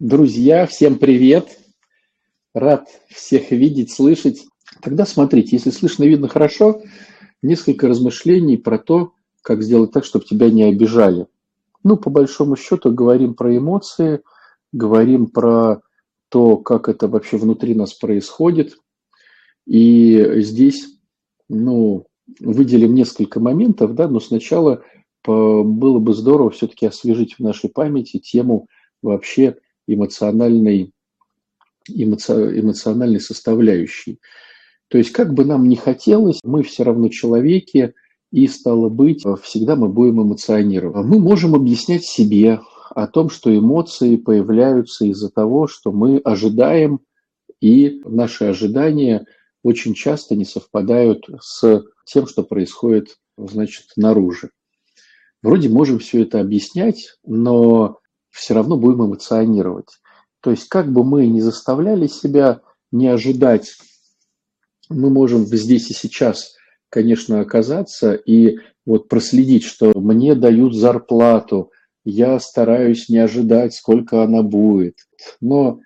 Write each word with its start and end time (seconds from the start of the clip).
Друзья, 0.00 0.64
всем 0.66 0.96
привет! 0.96 1.58
Рад 2.54 2.86
всех 3.08 3.50
видеть, 3.50 3.90
слышать. 3.90 4.46
Тогда 4.80 5.04
смотрите, 5.04 5.56
если 5.56 5.70
слышно 5.70 6.04
и 6.04 6.08
видно 6.08 6.28
хорошо, 6.28 6.82
несколько 7.42 7.88
размышлений 7.88 8.56
про 8.56 8.78
то, 8.78 9.14
как 9.42 9.60
сделать 9.60 9.90
так, 9.90 10.04
чтобы 10.04 10.24
тебя 10.24 10.50
не 10.50 10.62
обижали. 10.62 11.26
Ну, 11.82 11.96
по 11.96 12.10
большому 12.10 12.54
счету, 12.54 12.92
говорим 12.92 13.34
про 13.34 13.56
эмоции, 13.56 14.20
говорим 14.70 15.26
про 15.26 15.82
то, 16.28 16.58
как 16.58 16.88
это 16.88 17.08
вообще 17.08 17.36
внутри 17.36 17.74
нас 17.74 17.92
происходит. 17.92 18.76
И 19.66 20.42
здесь, 20.42 20.86
ну, 21.48 22.06
выделим 22.38 22.94
несколько 22.94 23.40
моментов, 23.40 23.96
да, 23.96 24.06
но 24.06 24.20
сначала 24.20 24.84
было 25.24 25.98
бы 25.98 26.14
здорово 26.14 26.50
все-таки 26.50 26.86
освежить 26.86 27.34
в 27.34 27.40
нашей 27.40 27.68
памяти 27.68 28.20
тему 28.20 28.68
вообще 29.02 29.56
эмоциональной, 29.88 30.92
эмоци, 31.88 32.60
эмоциональной 32.60 33.20
составляющей. 33.20 34.20
То 34.88 34.98
есть 34.98 35.10
как 35.10 35.34
бы 35.34 35.44
нам 35.44 35.68
ни 35.68 35.74
хотелось, 35.74 36.40
мы 36.44 36.62
все 36.62 36.84
равно 36.84 37.08
человеки, 37.08 37.94
и 38.30 38.46
стало 38.46 38.88
быть, 38.88 39.24
всегда 39.42 39.74
мы 39.74 39.88
будем 39.88 40.22
эмоционировать. 40.22 41.04
Мы 41.06 41.18
можем 41.18 41.54
объяснять 41.54 42.04
себе 42.04 42.60
о 42.90 43.06
том, 43.06 43.30
что 43.30 43.56
эмоции 43.56 44.16
появляются 44.16 45.06
из-за 45.06 45.30
того, 45.30 45.66
что 45.66 45.92
мы 45.92 46.18
ожидаем, 46.18 47.00
и 47.60 48.02
наши 48.04 48.44
ожидания 48.44 49.26
очень 49.62 49.94
часто 49.94 50.36
не 50.36 50.44
совпадают 50.44 51.28
с 51.40 51.84
тем, 52.04 52.26
что 52.26 52.42
происходит, 52.42 53.18
значит, 53.36 53.86
наружу. 53.96 54.50
Вроде 55.42 55.68
можем 55.68 55.98
все 55.98 56.22
это 56.22 56.40
объяснять, 56.40 57.16
но 57.24 57.98
все 58.38 58.54
равно 58.54 58.76
будем 58.76 59.04
эмоционировать. 59.04 59.98
То 60.40 60.50
есть 60.52 60.68
как 60.68 60.92
бы 60.92 61.04
мы 61.04 61.26
ни 61.26 61.40
заставляли 61.40 62.06
себя 62.06 62.60
не 62.92 63.08
ожидать, 63.08 63.74
мы 64.88 65.10
можем 65.10 65.44
здесь 65.44 65.90
и 65.90 65.94
сейчас, 65.94 66.54
конечно, 66.88 67.40
оказаться 67.40 68.14
и 68.14 68.58
вот 68.86 69.08
проследить, 69.08 69.64
что 69.64 69.92
мне 69.98 70.34
дают 70.34 70.74
зарплату, 70.74 71.72
я 72.04 72.38
стараюсь 72.38 73.08
не 73.08 73.18
ожидать, 73.18 73.74
сколько 73.74 74.22
она 74.22 74.42
будет. 74.42 74.94
Но 75.40 75.80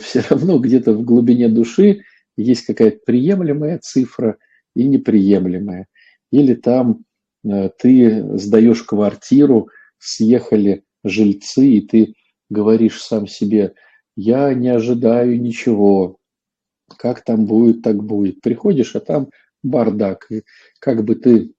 все 0.00 0.24
равно 0.28 0.58
где-то 0.58 0.92
в 0.94 1.04
глубине 1.04 1.48
души 1.48 2.00
есть 2.36 2.64
какая-то 2.64 3.00
приемлемая 3.04 3.78
цифра 3.78 4.38
и 4.74 4.84
неприемлемая. 4.84 5.86
Или 6.32 6.54
там 6.54 7.04
э, 7.44 7.70
ты 7.78 8.38
сдаешь 8.38 8.82
квартиру, 8.82 9.68
съехали 9.98 10.84
жильцы, 11.08 11.66
и 11.66 11.80
ты 11.80 12.14
говоришь 12.50 13.02
сам 13.02 13.26
себе, 13.26 13.74
я 14.16 14.52
не 14.54 14.68
ожидаю 14.68 15.40
ничего, 15.40 16.18
как 16.96 17.22
там 17.24 17.46
будет, 17.46 17.82
так 17.82 18.02
будет. 18.02 18.40
Приходишь, 18.40 18.96
а 18.96 19.00
там 19.00 19.28
бардак. 19.62 20.26
И 20.30 20.42
как 20.80 21.04
бы 21.04 21.14
ты 21.14 21.52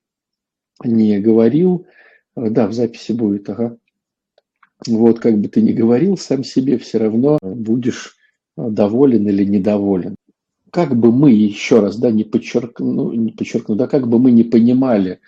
не 0.83 1.19
говорил, 1.19 1.85
да, 2.35 2.67
в 2.67 2.73
записи 2.73 3.11
будет, 3.11 3.49
ага. 3.49 3.77
Вот, 4.87 5.19
как 5.19 5.37
бы 5.37 5.49
ты 5.49 5.61
ни 5.61 5.73
говорил 5.73 6.17
сам 6.17 6.43
себе, 6.43 6.77
все 6.77 6.99
равно 6.99 7.37
будешь 7.41 8.15
доволен 8.55 9.27
или 9.27 9.43
недоволен. 9.43 10.15
Как 10.71 10.95
бы 10.95 11.11
мы, 11.11 11.31
еще 11.31 11.79
раз, 11.79 11.97
да, 11.97 12.11
не 12.11 12.23
подчеркну, 12.23 12.91
ну, 12.91 13.13
не 13.13 13.31
подчеркну, 13.31 13.75
да, 13.75 13.87
как 13.87 14.07
бы 14.07 14.19
мы 14.19 14.31
не 14.31 14.43
понимали, 14.43 15.19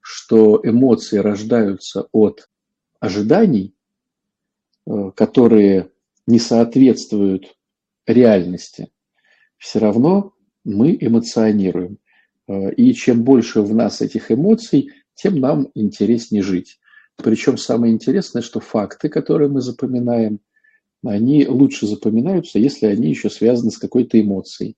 что 0.00 0.60
эмоции 0.62 1.18
рождаются 1.18 2.06
от 2.12 2.48
ожиданий, 3.00 3.74
э, 4.86 5.10
которые 5.16 5.90
не 6.26 6.38
соответствуют 6.38 7.56
реальности, 8.06 8.90
все 9.58 9.78
равно 9.78 10.34
мы 10.64 10.96
эмоционируем. 11.00 11.98
Э, 12.46 12.72
и 12.72 12.92
чем 12.94 13.24
больше 13.24 13.62
в 13.62 13.74
нас 13.74 14.00
этих 14.00 14.30
эмоций, 14.30 14.92
тем 15.14 15.40
нам 15.40 15.68
интереснее 15.74 16.42
жить. 16.42 16.78
Причем 17.16 17.58
самое 17.58 17.92
интересное, 17.92 18.42
что 18.42 18.60
факты, 18.60 19.08
которые 19.08 19.50
мы 19.50 19.60
запоминаем, 19.60 20.40
они 21.04 21.46
лучше 21.46 21.86
запоминаются, 21.86 22.58
если 22.58 22.86
они 22.86 23.08
еще 23.08 23.30
связаны 23.30 23.70
с 23.70 23.78
какой-то 23.78 24.20
эмоцией. 24.20 24.76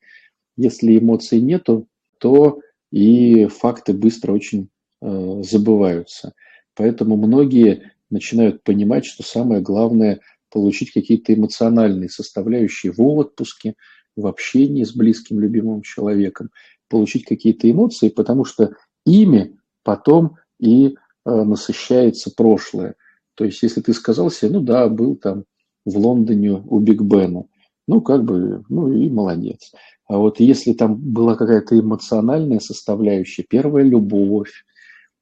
Если 0.57 0.99
эмоций 0.99 1.41
нету, 1.41 1.89
то 2.19 2.61
и 2.91 3.47
факты 3.47 3.93
быстро 3.93 4.33
очень 4.33 4.69
э, 5.01 5.43
забываются. 5.43 6.35
Поэтому 6.75 7.17
многие 7.17 7.93
начинают 8.13 8.63
понимать, 8.63 9.05
что 9.05 9.23
самое 9.23 9.61
главное 9.61 10.21
получить 10.51 10.93
какие-то 10.93 11.35
эмоциональные 11.35 12.09
составляющие 12.09 12.93
в 12.93 13.01
отпуске, 13.01 13.75
в 14.15 14.27
общении 14.27 14.85
с 14.85 14.95
близким, 14.95 15.41
любимым 15.41 15.83
человеком, 15.83 16.51
получить 16.89 17.25
какие-то 17.25 17.71
эмоции, 17.71 18.11
потому 18.11 18.45
что 18.45 18.75
ими 19.07 19.57
потом 19.83 20.37
и 20.61 20.95
э, 21.25 21.31
насыщается 21.31 22.31
прошлое. 22.37 22.95
То 23.35 23.45
есть, 23.45 23.63
если 23.63 23.81
ты 23.81 23.95
сказал 23.95 24.31
себе, 24.31 24.53
ну 24.53 24.61
да, 24.61 24.89
был 24.89 25.17
там 25.17 25.45
в 25.85 25.97
Лондоне 25.97 26.53
у 26.53 26.79
Биг 26.79 27.01
Бена, 27.01 27.45
ну 27.89 28.01
как 28.01 28.25
бы, 28.25 28.63
ну 28.69 28.93
и 28.93 29.09
молодец. 29.09 29.73
А 30.07 30.19
вот 30.19 30.41
если 30.41 30.75
там 30.75 30.97
была 30.97 31.35
какая-то 31.35 31.79
эмоциональная 31.79 32.61
составляющая, 32.61 33.43
первая 33.43 33.85
любовь, 33.85 34.67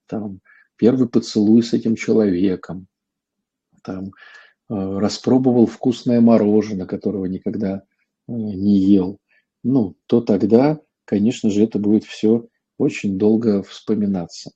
там, 0.07 0.41
первый 0.81 1.11
поцелуй 1.11 1.63
с 1.63 1.75
этим 1.75 1.95
человеком, 1.95 2.87
там, 3.83 4.07
э, 4.07 4.11
распробовал 4.69 5.67
вкусное 5.67 6.23
мороженое, 6.23 6.87
которого 6.87 7.27
никогда 7.27 7.83
э, 8.27 8.33
не 8.33 8.79
ел, 8.79 9.19
ну, 9.63 9.95
то 10.07 10.23
тогда, 10.23 10.81
конечно 11.05 11.51
же, 11.51 11.65
это 11.65 11.79
будет 11.79 12.05
все 12.05 12.47
очень 12.79 13.19
долго 13.19 13.63
вспоминаться. 13.63 14.53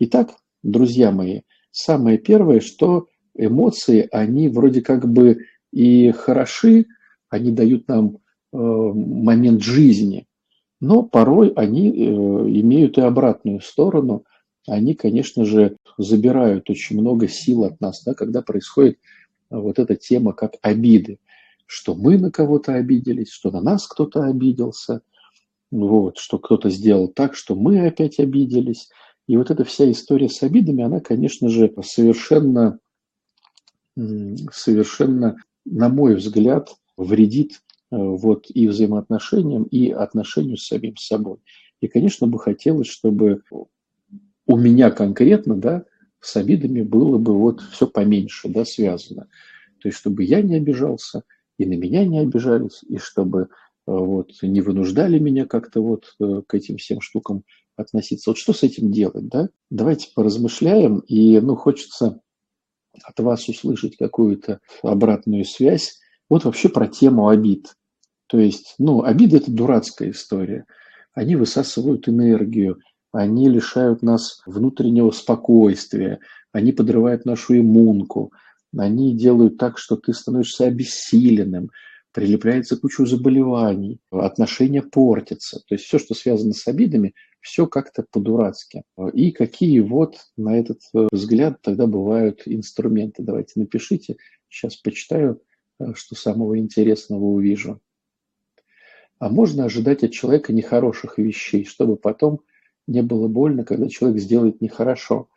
Итак, 0.00 0.34
друзья 0.64 1.12
мои, 1.12 1.42
самое 1.70 2.18
первое, 2.18 2.58
что 2.58 3.06
эмоции, 3.36 4.08
они 4.10 4.48
вроде 4.48 4.82
как 4.82 5.08
бы 5.08 5.46
и 5.70 6.10
хороши, 6.10 6.86
они 7.28 7.52
дают 7.52 7.86
нам 7.86 8.16
э, 8.16 8.56
момент 8.56 9.62
жизни, 9.62 10.26
но 10.80 11.04
порой 11.04 11.52
они 11.54 11.90
имеют 11.90 12.98
и 12.98 13.02
обратную 13.02 13.60
сторону– 13.60 14.24
они, 14.70 14.94
конечно 14.94 15.44
же, 15.44 15.76
забирают 15.98 16.70
очень 16.70 16.98
много 17.00 17.26
сил 17.26 17.64
от 17.64 17.80
нас, 17.80 18.04
да, 18.04 18.14
когда 18.14 18.40
происходит 18.40 18.98
а, 19.50 19.58
вот 19.58 19.78
эта 19.78 19.96
тема 19.96 20.32
как 20.32 20.54
обиды, 20.62 21.18
что 21.66 21.94
мы 21.94 22.18
на 22.18 22.30
кого-то 22.30 22.74
обиделись, 22.74 23.30
что 23.30 23.50
на 23.50 23.60
нас 23.60 23.86
кто-то 23.88 24.24
обиделся, 24.24 25.02
вот, 25.72 26.18
что 26.18 26.38
кто-то 26.38 26.70
сделал 26.70 27.08
так, 27.08 27.34
что 27.34 27.56
мы 27.56 27.84
опять 27.86 28.20
обиделись. 28.20 28.88
И 29.26 29.36
вот 29.36 29.50
эта 29.50 29.64
вся 29.64 29.90
история 29.90 30.28
с 30.28 30.42
обидами, 30.42 30.84
она, 30.84 31.00
конечно 31.00 31.48
же, 31.48 31.72
совершенно, 31.82 32.78
совершенно, 34.52 35.36
на 35.64 35.88
мой 35.88 36.14
взгляд, 36.14 36.74
вредит 36.96 37.54
э, 37.90 37.96
вот 37.96 38.46
и 38.48 38.68
взаимоотношениям, 38.68 39.64
и 39.64 39.90
отношению 39.90 40.56
с 40.56 40.66
самим 40.66 40.96
собой. 40.96 41.38
И, 41.80 41.88
конечно, 41.88 42.26
бы 42.26 42.38
хотелось, 42.38 42.88
чтобы 42.88 43.42
у 44.50 44.56
меня 44.56 44.90
конкретно, 44.90 45.54
да, 45.54 45.84
с 46.20 46.36
обидами 46.36 46.82
было 46.82 47.18
бы 47.18 47.38
вот 47.38 47.60
все 47.72 47.86
поменьше, 47.86 48.48
да, 48.48 48.64
связано. 48.64 49.28
То 49.80 49.88
есть, 49.88 49.98
чтобы 49.98 50.24
я 50.24 50.42
не 50.42 50.56
обижался, 50.56 51.22
и 51.56 51.66
на 51.66 51.74
меня 51.74 52.04
не 52.04 52.18
обижались, 52.18 52.82
и 52.88 52.98
чтобы 52.98 53.42
э, 53.42 53.46
вот 53.86 54.32
не 54.42 54.60
вынуждали 54.60 55.20
меня 55.20 55.46
как-то 55.46 55.80
вот 55.82 56.16
э, 56.18 56.42
к 56.46 56.54
этим 56.54 56.78
всем 56.78 57.00
штукам 57.00 57.44
относиться. 57.76 58.30
Вот 58.30 58.38
что 58.38 58.52
с 58.52 58.64
этим 58.64 58.90
делать, 58.90 59.28
да? 59.28 59.50
Давайте 59.70 60.08
поразмышляем, 60.14 60.98
и, 60.98 61.38
ну, 61.38 61.54
хочется 61.54 62.20
от 63.04 63.20
вас 63.20 63.48
услышать 63.48 63.96
какую-то 63.96 64.58
обратную 64.82 65.44
связь. 65.44 66.00
Вот 66.28 66.44
вообще 66.44 66.68
про 66.68 66.88
тему 66.88 67.28
обид. 67.28 67.76
То 68.26 68.38
есть, 68.38 68.74
ну, 68.78 69.04
обиды– 69.04 69.36
это 69.38 69.50
дурацкая 69.52 70.10
история. 70.10 70.66
Они 71.14 71.36
высасывают 71.36 72.08
энергию, 72.08 72.80
они 73.12 73.48
лишают 73.48 74.02
нас 74.02 74.42
внутреннего 74.46 75.10
спокойствия, 75.10 76.20
они 76.52 76.72
подрывают 76.72 77.24
нашу 77.24 77.58
иммунку, 77.58 78.32
они 78.76 79.16
делают 79.16 79.58
так, 79.58 79.78
что 79.78 79.96
ты 79.96 80.12
становишься 80.12 80.66
обессиленным, 80.66 81.70
прилепляется 82.12 82.76
кучу 82.76 83.06
заболеваний, 83.06 84.00
отношения 84.10 84.82
портятся. 84.82 85.60
То 85.68 85.74
есть 85.74 85.84
все, 85.84 85.98
что 85.98 86.14
связано 86.14 86.52
с 86.52 86.66
обидами, 86.66 87.14
все 87.40 87.66
как-то 87.66 88.04
по-дурацки. 88.10 88.82
И 89.12 89.30
какие 89.32 89.80
вот 89.80 90.18
на 90.36 90.58
этот 90.58 90.80
э, 90.94 91.08
взгляд 91.10 91.62
тогда 91.62 91.86
бывают 91.86 92.42
инструменты? 92.44 93.22
Давайте 93.22 93.52
напишите, 93.56 94.16
сейчас 94.48 94.76
почитаю, 94.76 95.40
э, 95.78 95.94
что 95.94 96.16
самого 96.16 96.58
интересного 96.58 97.24
увижу. 97.24 97.80
А 99.18 99.28
можно 99.28 99.64
ожидать 99.64 100.02
от 100.02 100.12
человека 100.12 100.52
нехороших 100.52 101.18
вещей, 101.18 101.64
чтобы 101.64 101.96
потом 101.96 102.40
не 102.86 103.02
было 103.02 103.28
больно, 103.28 103.64
когда 103.64 103.88
человек 103.88 104.20
сделает 104.20 104.60
нехорошо. 104.60 105.28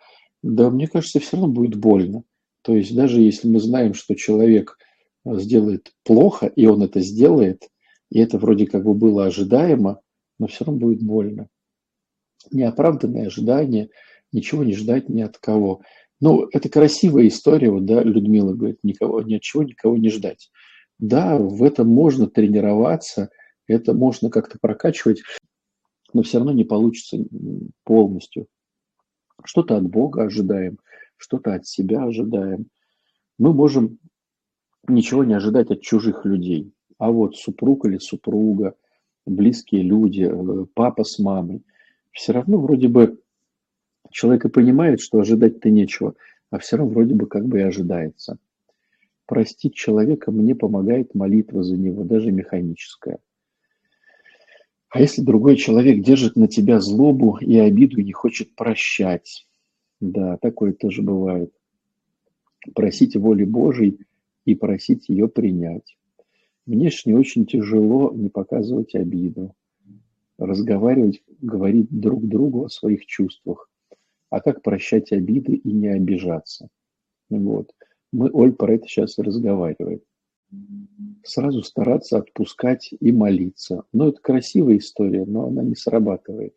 Да, 0.41 0.69
мне 0.69 0.87
кажется, 0.87 1.19
все 1.19 1.37
равно 1.37 1.51
будет 1.51 1.75
больно. 1.75 2.23
То 2.63 2.75
есть 2.75 2.95
даже 2.95 3.21
если 3.21 3.47
мы 3.47 3.59
знаем, 3.59 3.93
что 3.93 4.15
человек 4.15 4.77
сделает 5.25 5.91
плохо, 6.03 6.47
и 6.47 6.65
он 6.65 6.83
это 6.83 6.99
сделает, 6.99 7.69
и 8.09 8.19
это 8.19 8.37
вроде 8.37 8.67
как 8.67 8.83
бы 8.83 8.93
было 8.93 9.25
ожидаемо, 9.25 10.01
но 10.39 10.47
все 10.47 10.65
равно 10.65 10.79
будет 10.79 11.03
больно. 11.03 11.47
Неоправданное 12.51 13.27
ожидание, 13.27 13.89
ничего 14.31 14.63
не 14.63 14.73
ждать 14.75 15.09
ни 15.09 15.21
от 15.21 15.37
кого. 15.37 15.81
Ну, 16.19 16.47
это 16.51 16.69
красивая 16.69 17.27
история, 17.27 17.69
вот, 17.69 17.85
да, 17.85 18.01
Людмила 18.01 18.53
говорит, 18.53 18.79
никого, 18.83 19.21
ни 19.21 19.35
от 19.35 19.41
чего 19.41 19.63
никого 19.63 19.97
не 19.97 20.09
ждать. 20.09 20.51
Да, 20.99 21.37
в 21.37 21.63
этом 21.63 21.87
можно 21.87 22.27
тренироваться, 22.27 23.29
это 23.67 23.93
можно 23.93 24.29
как-то 24.29 24.57
прокачивать, 24.61 25.21
но 26.13 26.23
все 26.23 26.37
равно 26.37 26.53
не 26.53 26.63
получится 26.63 27.17
полностью. 27.83 28.47
Что-то 29.43 29.77
от 29.77 29.83
Бога 29.83 30.23
ожидаем, 30.23 30.77
что-то 31.17 31.55
от 31.55 31.65
себя 31.65 32.03
ожидаем. 32.03 32.67
Мы 33.37 33.53
можем 33.53 33.99
ничего 34.87 35.23
не 35.23 35.33
ожидать 35.33 35.71
от 35.71 35.81
чужих 35.81 36.25
людей. 36.25 36.71
А 36.97 37.11
вот 37.11 37.35
супруг 37.35 37.85
или 37.85 37.97
супруга, 37.97 38.75
близкие 39.25 39.81
люди, 39.81 40.29
э, 40.29 40.65
папа 40.73 41.03
с 41.03 41.19
мамой, 41.19 41.63
все 42.11 42.33
равно 42.33 42.59
вроде 42.59 42.87
бы 42.87 43.19
человек 44.11 44.45
и 44.45 44.49
понимает, 44.49 45.01
что 45.01 45.19
ожидать-то 45.19 45.69
нечего, 45.69 46.15
а 46.51 46.59
все 46.59 46.77
равно 46.77 46.93
вроде 46.93 47.15
бы 47.15 47.25
как 47.25 47.45
бы 47.45 47.59
и 47.59 47.63
ожидается. 47.63 48.37
Простить 49.25 49.73
человека 49.73 50.31
мне 50.31 50.53
помогает 50.53 51.15
молитва 51.15 51.63
за 51.63 51.77
него, 51.77 52.03
даже 52.03 52.31
механическая. 52.31 53.19
А 54.93 55.01
если 55.01 55.23
другой 55.23 55.55
человек 55.55 56.03
держит 56.03 56.35
на 56.35 56.47
тебя 56.47 56.79
злобу 56.79 57.39
и 57.41 57.57
обиду 57.57 57.99
и 57.99 58.03
не 58.03 58.11
хочет 58.11 58.55
прощать? 58.55 59.47
Да, 59.99 60.37
такое 60.37 60.71
тоже 60.71 61.01
бывает. 61.01 61.51
Просить 62.75 63.15
воли 63.15 63.43
Божьей 63.43 64.05
и 64.45 64.53
просить 64.53 65.09
ее 65.09 65.27
принять. 65.27 65.97
Внешне 66.67 67.17
очень 67.17 67.47
тяжело 67.47 68.13
не 68.13 68.29
показывать 68.29 68.93
обиду, 68.93 69.55
разговаривать, 70.37 71.23
говорить 71.41 71.87
друг 71.89 72.27
другу 72.27 72.65
о 72.65 72.69
своих 72.69 73.07
чувствах. 73.07 73.71
А 74.29 74.41
как 74.41 74.61
прощать 74.61 75.11
обиды 75.11 75.55
и 75.55 75.71
не 75.71 75.87
обижаться? 75.87 76.69
Вот. 77.31 77.73
Мы, 78.11 78.29
Оль, 78.31 78.53
про 78.53 78.75
это 78.75 78.87
сейчас 78.87 79.17
и 79.17 79.23
разговариваем. 79.23 80.01
Сразу 81.23 81.63
стараться 81.63 82.17
отпускать 82.17 82.93
и 82.99 83.11
молиться. 83.11 83.83
Но 83.93 84.09
это 84.09 84.19
красивая 84.21 84.77
история, 84.77 85.25
но 85.25 85.47
она 85.47 85.63
не 85.63 85.75
срабатывает. 85.75 86.53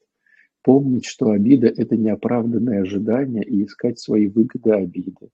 Помнить, 0.62 1.06
что 1.06 1.30
обида– 1.30 1.66
это 1.76 1.96
неоправданное 1.96 2.82
ожидание 2.82 3.44
и 3.44 3.64
искать 3.64 4.00
свои 4.00 4.26
выгоды 4.26 4.72
обиды. 4.72 5.30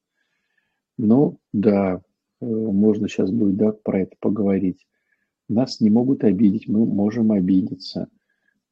Но 0.98 1.38
да, 1.54 2.02
Э, 2.42 2.46
можно 2.46 3.08
сейчас 3.08 3.30
будет 3.30 3.56
да, 3.56 3.72
про 3.72 4.00
это 4.00 4.16
поговорить. 4.20 4.86
Нас 5.48 5.80
не 5.80 5.90
могут 5.90 6.24
обидеть, 6.24 6.68
мы 6.68 6.84
можем 6.84 7.30
обидеться. 7.30 8.08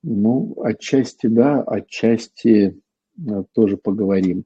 Ну, 0.02 0.56
отчасти 0.62 1.28
да, 1.28 1.62
отчасти 1.62 2.80
э, 3.16 3.44
тоже 3.52 3.76
поговорим. 3.76 4.44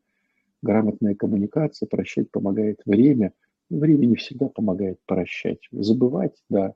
Грамотная 0.63 1.15
коммуникация, 1.15 1.87
прощать 1.87 2.31
помогает 2.31 2.81
время. 2.85 3.33
Время 3.71 4.07
не 4.07 4.17
всегда 4.17 4.49
помогает 4.49 4.99
прощать. 5.07 5.61
Забывать, 5.73 6.37
да. 6.49 6.75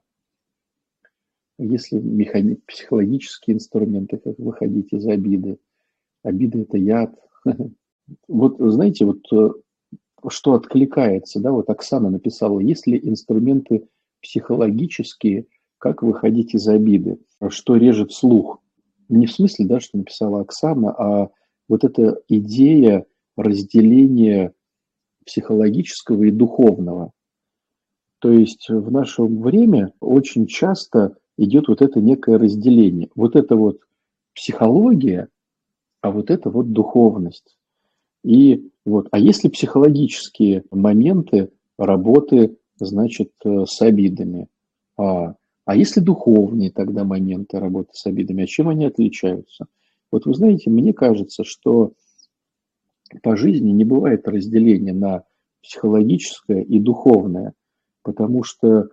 Если 1.58 1.98
механи... 1.98 2.54
психологические 2.66 3.56
инструменты, 3.56 4.18
как 4.18 4.38
выходить 4.38 4.92
из 4.92 5.06
обиды. 5.06 5.58
Обида– 6.22 6.58
это 6.60 6.78
яд. 6.78 7.14
Вот, 8.26 8.56
знаете, 8.58 9.04
вот 9.04 9.20
э, 9.32 9.50
что 10.28 10.54
откликается, 10.54 11.40
да, 11.40 11.52
вот 11.52 11.68
Оксана 11.68 12.08
написала, 12.08 12.58
есть 12.58 12.86
ли 12.86 12.98
инструменты 13.02 13.86
психологические, 14.22 15.46
как 15.78 16.02
выходить 16.02 16.54
из 16.54 16.66
обиды, 16.68 17.18
что 17.50 17.76
режет 17.76 18.12
слух. 18.12 18.60
Не 19.08 19.26
в 19.26 19.32
смысле, 19.32 19.66
да, 19.66 19.80
что 19.80 19.98
написала 19.98 20.40
Оксана, 20.40 20.90
а 20.92 21.30
вот 21.68 21.84
эта 21.84 22.20
идея 22.28 23.06
разделения 23.36 24.52
психологического 25.28 26.24
и 26.24 26.30
духовного. 26.30 27.12
То 28.18 28.32
есть 28.32 28.66
в 28.68 28.90
наше 28.90 29.22
время 29.22 29.92
очень 30.00 30.46
часто 30.46 31.16
идет 31.36 31.68
вот 31.68 31.82
это 31.82 32.00
некое 32.00 32.38
разделение. 32.38 33.10
Вот 33.14 33.36
это 33.36 33.54
вот 33.54 33.80
психология, 34.34 35.28
а 36.00 36.10
вот 36.10 36.30
это 36.30 36.48
вот 36.48 36.72
духовность. 36.72 37.58
И 38.24 38.70
вот, 38.86 39.08
а 39.10 39.18
если 39.18 39.48
психологические 39.48 40.64
моменты 40.70 41.50
работы, 41.76 42.56
значит, 42.78 43.30
э, 43.44 43.64
с 43.66 43.82
обидами? 43.82 44.48
А, 44.96 45.34
а 45.66 45.76
если 45.76 46.00
духовные 46.00 46.70
тогда 46.70 47.04
моменты 47.04 47.60
работы 47.60 47.90
с 47.92 48.06
обидами, 48.06 48.44
а 48.44 48.46
чем 48.46 48.68
они 48.68 48.86
отличаются? 48.86 49.66
Вот 50.10 50.24
вы 50.24 50.34
знаете, 50.34 50.70
мне 50.70 50.94
кажется, 50.94 51.44
что 51.44 51.92
по 53.22 53.36
жизни 53.36 53.70
не 53.70 53.84
бывает 53.84 54.28
разделения 54.28 54.92
на 54.92 55.24
психологическое 55.62 56.62
и 56.62 56.78
духовное, 56.78 57.52
потому 58.02 58.42
что 58.42 58.90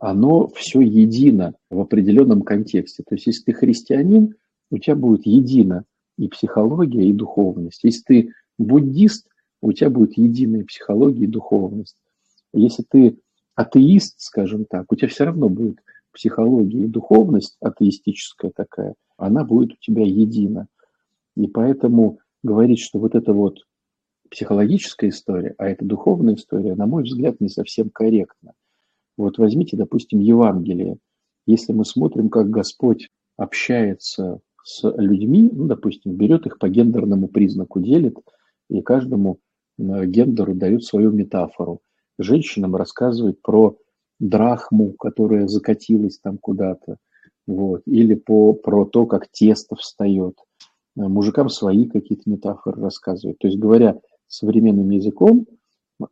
оно 0.00 0.48
все 0.48 0.80
едино 0.80 1.54
в 1.70 1.80
определенном 1.80 2.42
контексте. 2.42 3.02
То 3.06 3.14
есть, 3.14 3.26
если 3.26 3.44
ты 3.44 3.52
христианин, 3.52 4.34
у 4.70 4.78
тебя 4.78 4.96
будет 4.96 5.26
едино 5.26 5.84
и 6.18 6.28
психология, 6.28 7.08
и 7.08 7.12
духовность. 7.12 7.80
Если 7.82 8.02
ты 8.02 8.32
буддист, 8.58 9.26
у 9.60 9.72
тебя 9.72 9.90
будет 9.90 10.16
единая 10.18 10.64
психология 10.64 11.24
и 11.24 11.28
духовность. 11.28 11.96
Если 12.52 12.84
ты 12.88 13.18
атеист, 13.54 14.20
скажем 14.20 14.64
так, 14.64 14.92
у 14.92 14.96
тебя 14.96 15.08
все 15.08 15.24
равно 15.24 15.48
будет 15.48 15.78
психология 16.12 16.84
и 16.84 16.88
духовность 16.88 17.56
атеистическая 17.60 18.52
такая, 18.54 18.94
она 19.16 19.44
будет 19.44 19.72
у 19.72 19.76
тебя 19.80 20.04
едина. 20.04 20.66
И 21.36 21.46
поэтому 21.46 22.18
говорить, 22.44 22.78
что 22.78 23.00
вот 23.00 23.16
это 23.16 23.32
вот 23.32 23.58
психологическая 24.30 25.10
история, 25.10 25.54
а 25.58 25.68
это 25.68 25.84
духовная 25.84 26.36
история, 26.36 26.76
на 26.76 26.86
мой 26.86 27.02
взгляд, 27.02 27.40
не 27.40 27.48
совсем 27.48 27.90
корректно. 27.90 28.52
Вот 29.16 29.38
возьмите, 29.38 29.76
допустим, 29.76 30.20
Евангелие. 30.20 30.98
Если 31.46 31.72
мы 31.72 31.84
смотрим, 31.84 32.30
как 32.30 32.50
Господь 32.50 33.08
общается 33.36 34.40
с 34.62 34.88
людьми, 34.96 35.50
ну, 35.52 35.66
допустим, 35.66 36.14
берет 36.14 36.46
их 36.46 36.58
по 36.58 36.68
гендерному 36.68 37.26
признаку, 37.26 37.80
делит– 37.80 38.16
и 38.68 38.82
каждому 38.82 39.38
гендеру 39.78 40.54
дают 40.54 40.84
свою 40.84 41.10
метафору. 41.10 41.80
Женщинам 42.18 42.76
рассказывают 42.76 43.42
про 43.42 43.76
драхму, 44.20 44.92
которая 44.92 45.48
закатилась 45.48 46.18
там 46.20 46.38
куда-то, 46.38 46.96
вот, 47.46 47.82
или 47.86 48.14
по, 48.14 48.52
про 48.52 48.84
то, 48.84 49.06
как 49.06 49.28
тесто 49.30 49.74
встает. 49.74 50.38
Э, 50.96 51.08
мужикам 51.08 51.48
свои 51.48 51.86
какие-то 51.86 52.28
метафоры 52.30 52.80
рассказывают. 52.80 53.38
То 53.38 53.48
есть, 53.48 53.58
говоря 53.58 54.00
современным 54.28 54.90
языком, 54.90 55.46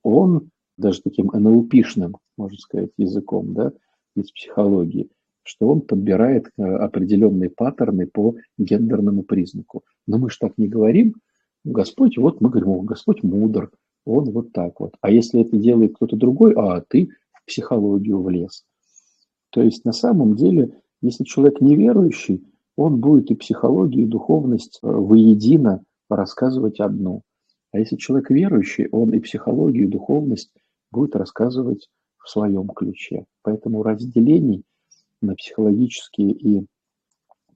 он 0.03 0.51
даже 0.77 1.03
таким 1.03 1.31
НЛПшным, 1.33 2.17
можно 2.37 2.59
сказать, 2.59 2.91
языком, 2.97 3.55
да, 3.55 3.73
из 4.17 4.31
психологии, 4.31 5.11
что 5.43 5.69
он 5.69 5.81
подбирает 5.83 6.51
э, 6.57 6.63
определенные 6.63 7.51
паттерны 7.51 8.07
по 8.07 8.35
гендерному 8.59 9.23
признаку. 9.23 9.83
Но 10.07 10.19
мы 10.19 10.31
же 10.31 10.39
так 10.41 10.59
не 10.59 10.69
говорим, 10.69 11.17
Господь, 11.65 12.19
вот 12.19 12.41
мы 12.41 12.51
говорим, 12.51 12.71
о, 12.71 12.83
Господь 12.83 13.23
мудр, 13.23 13.71
он 14.05 14.31
вот 14.31 14.53
так 14.53 14.81
вот. 14.81 14.95
А 15.01 15.11
если 15.11 15.43
это 15.43 15.57
делает 15.57 15.95
кто-то 15.95 16.17
другой, 16.17 16.55
а 16.55 16.81
ты 16.81 17.11
в 17.33 17.47
психологию 17.47 18.21
влез. 18.21 18.65
То 19.51 19.63
есть 19.63 19.85
на 19.85 19.93
самом 19.93 20.35
деле, 20.35 20.81
если 21.03 21.25
человек 21.25 21.61
неверующий, 21.61 22.45
он 22.77 23.01
будет 23.01 23.31
и 23.31 23.35
психологию, 23.35 24.05
и 24.05 24.09
духовность 24.09 24.79
э, 24.83 24.87
воедино 24.87 25.83
рассказывать 26.09 26.81
одну. 26.81 27.23
А 27.73 27.79
если 27.79 27.97
человек 27.97 28.31
верующий, 28.31 28.89
он 28.89 29.11
и 29.11 29.21
психологию, 29.21 29.85
и 29.85 29.91
духовность 29.91 30.53
будет 30.91 31.17
рассказывать 31.17 31.89
в 32.19 32.29
своем 32.29 32.69
ключе. 32.69 33.25
Поэтому 33.43 33.83
разделений 33.83 34.65
на 35.21 35.35
психологические 35.35 36.33
и 36.33 36.67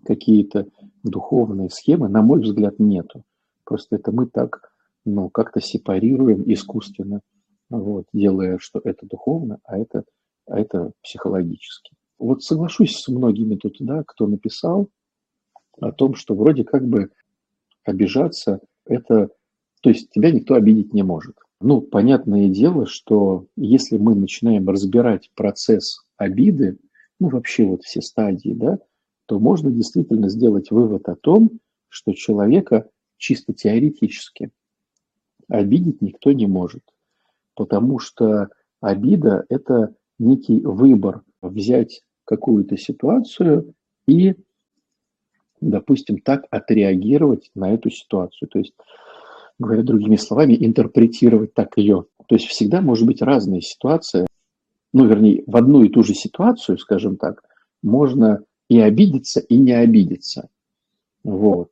какие-то 0.05 0.69
духовные 1.03 1.71
схемы, 1.71 2.09
на 2.09 2.23
мой 2.23 2.41
взгляд, 2.41 2.79
нету. 2.79 3.25
Просто 3.65 3.97
это 3.97 4.13
мы 4.13 4.27
так, 4.27 4.73
ну, 5.05 5.29
как-то 5.29 5.61
сепарируем 5.61 6.45
искусственно, 6.47 7.21
вот, 7.69 8.07
делая, 8.13 8.59
что 8.59 8.81
это 8.85 9.07
духовно, 9.07 9.59
а 9.65 9.79
это, 9.79 10.05
а 10.47 10.59
это 10.59 10.93
психологически. 11.03 11.97
Вот 12.19 12.43
соглашусь 12.43 12.97
с 12.97 13.09
многими 13.09 13.57
тут, 13.57 13.77
да, 13.81 14.05
кто 14.07 14.27
написал 14.27 14.89
о 15.81 15.93
том, 15.93 16.15
что 16.15 16.35
вроде 16.35 16.65
как 16.65 16.87
бы 16.87 17.11
обижаться 17.85 18.61
это, 18.85 19.31
то 19.83 19.91
есть 19.91 20.11
тебя 20.11 20.31
никто 20.31 20.55
обидеть 20.55 20.93
не 20.93 21.03
может. 21.03 21.37
Ну, 21.61 21.81
понятное 21.81 22.49
дело, 22.49 22.87
что 22.87 23.47
если 23.57 23.97
мы 23.97 24.15
начинаем 24.15 24.69
разбирать 24.69 25.31
процесс 25.35 26.01
обиды, 26.17 26.79
ну, 27.19 27.29
вообще 27.29 27.65
вот 27.65 27.83
все 27.83 28.03
стадии, 28.03 28.53
да, 28.55 28.79
то 29.27 29.39
можно 29.39 29.71
действительно 29.71 30.29
сделать 30.29 30.71
вывод 30.71 31.09
о 31.09 31.17
том, 31.17 31.51
что 31.89 32.13
человека 32.13 32.89
чисто 33.17 33.55
теоретически 33.55 34.51
обидеть 35.49 36.03
никто 36.03 36.33
не 36.33 36.47
может, 36.47 36.83
потому 37.55 37.99
что 37.99 38.49
обида– 38.81 39.45
это 39.49 39.95
некий 40.19 40.61
выбор 40.61 41.23
взять 41.41 42.03
какую-то 42.25 42.77
ситуацию 42.77 43.75
и, 44.07 44.35
допустим, 45.61 46.19
так 46.19 46.45
отреагировать 46.51 47.51
на 47.55 47.73
эту 47.73 47.91
ситуацию. 47.91 48.49
То 48.49 48.59
есть, 48.59 48.75
говоря 49.59 49.83
другими 49.83 50.17
словами, 50.17 50.57
интерпретировать 50.59 51.55
так 51.55 51.77
ее. 51.77 52.07
То 52.29 52.35
есть 52.35 52.47
всегда 52.47 52.81
может 52.81 53.07
быть 53.07 53.23
разная 53.23 53.61
ситуация. 53.61 54.27
Ну, 54.93 55.07
вернее, 55.07 55.43
в 55.47 55.57
одну 55.57 55.85
и 55.85 55.89
ту 55.89 56.03
же 56.03 56.15
ситуацию, 56.15 56.79
скажем 56.79 57.17
так, 57.17 57.43
можно 57.83 58.43
и 58.69 58.81
обидеться, 58.81 59.41
и 59.41 59.57
не 59.57 59.73
обидеться. 59.73 60.49
Вот. 61.23 61.71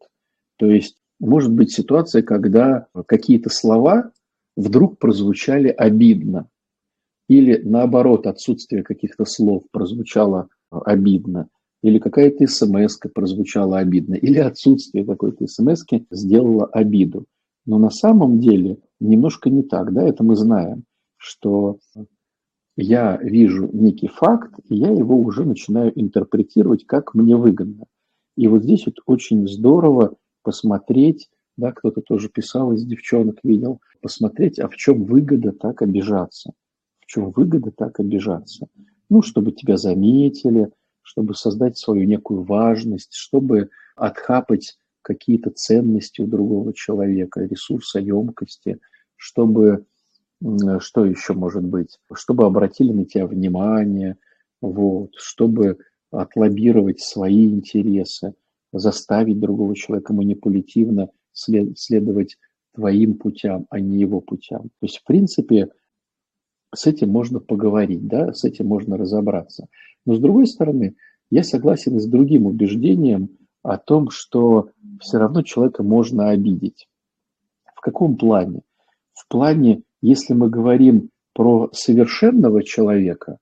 То 0.56 0.66
есть 0.66 0.96
может 1.20 1.52
быть 1.52 1.72
ситуация, 1.72 2.22
когда 2.22 2.86
какие-то 3.06 3.50
слова 3.50 4.10
вдруг 4.56 4.98
прозвучали 4.98 5.68
обидно. 5.68 6.48
Или 7.28 7.60
наоборот, 7.64 8.26
отсутствие 8.26 8.82
каких-то 8.82 9.24
слов 9.24 9.64
прозвучало 9.70 10.48
обидно. 10.70 11.48
Или 11.84 11.98
какая-то 11.98 12.46
смс 12.46 12.98
прозвучала 13.12 13.78
обидно. 13.78 14.14
Или 14.14 14.38
отсутствие 14.38 15.04
какой-то 15.04 15.46
смс 15.46 15.84
сделало 16.10 16.64
обиду. 16.64 17.26
Но 17.66 17.76
на 17.78 17.90
самом 17.90 18.40
деле 18.40 18.78
немножко 19.00 19.50
не 19.50 19.62
так. 19.62 19.92
Да? 19.92 20.02
Это 20.02 20.24
мы 20.24 20.34
знаем, 20.34 20.84
что 21.18 21.76
я 22.78 23.18
вижу 23.18 23.68
некий 23.70 24.08
факт, 24.08 24.54
и 24.66 24.76
я 24.76 24.92
его 24.92 25.14
уже 25.18 25.44
начинаю 25.44 25.92
интерпретировать, 25.94 26.86
как 26.86 27.12
мне 27.12 27.36
выгодно. 27.36 27.84
И 28.38 28.48
вот 28.48 28.62
здесь 28.62 28.86
вот 28.86 28.96
очень 29.04 29.46
здорово 29.46 30.14
посмотреть, 30.42 31.28
да, 31.58 31.72
кто-то 31.72 32.00
тоже 32.00 32.30
писал 32.30 32.72
из 32.72 32.86
девчонок, 32.86 33.40
видел, 33.44 33.82
посмотреть, 34.00 34.58
а 34.58 34.70
в 34.70 34.76
чем 34.76 35.04
выгода 35.04 35.52
так 35.52 35.82
обижаться? 35.82 36.52
В 37.00 37.06
чем 37.08 37.30
выгода 37.30 37.72
так 37.72 38.00
обижаться? 38.00 38.68
Ну, 39.10 39.20
чтобы 39.20 39.52
тебя 39.52 39.76
заметили, 39.76 40.70
чтобы 41.04 41.34
создать 41.34 41.78
свою 41.78 42.04
некую 42.04 42.42
важность, 42.42 43.14
чтобы 43.14 43.70
отхапать 43.94 44.76
какие-то 45.02 45.50
ценности 45.50 46.22
у 46.22 46.26
другого 46.26 46.72
человека, 46.72 47.44
ресурсоемкости, 47.44 48.80
чтобы, 49.16 49.84
что 50.80 51.04
еще 51.04 51.34
может 51.34 51.62
быть, 51.62 52.00
чтобы 52.14 52.46
обратили 52.46 52.90
на 52.90 53.04
тебя 53.04 53.26
внимание, 53.26 54.16
вот, 54.60 55.10
чтобы 55.16 55.78
отлоббировать 56.10 57.00
свои 57.00 57.46
интересы, 57.46 58.34
заставить 58.72 59.38
другого 59.38 59.76
человека 59.76 60.12
манипулятивно 60.12 61.10
след, 61.32 61.78
следовать 61.78 62.38
твоим 62.74 63.18
путям, 63.18 63.66
а 63.70 63.78
не 63.78 64.00
его 64.00 64.20
путям. 64.20 64.62
То 64.62 64.86
есть, 64.86 64.98
в 64.98 65.04
принципе, 65.04 65.68
с 66.74 66.86
этим 66.86 67.10
можно 67.10 67.38
поговорить, 67.38 68.06
да, 68.08 68.32
с 68.32 68.44
этим 68.44 68.66
можно 68.66 68.96
разобраться. 68.96 69.68
Но 70.06 70.14
с 70.14 70.18
другой 70.18 70.46
стороны, 70.46 70.96
я 71.30 71.42
согласен 71.42 71.96
и 71.96 72.00
с 72.00 72.06
другим 72.06 72.46
убеждением 72.46 73.30
о 73.62 73.78
том, 73.78 74.10
что 74.10 74.70
все 75.00 75.18
равно 75.18 75.42
человека 75.42 75.82
можно 75.82 76.30
обидеть. 76.30 76.88
В 77.74 77.80
каком 77.80 78.16
плане? 78.16 78.62
В 79.14 79.26
плане, 79.28 79.82
если 80.02 80.34
мы 80.34 80.50
говорим 80.50 81.10
про 81.32 81.70
совершенного 81.72 82.62
человека, 82.62 83.38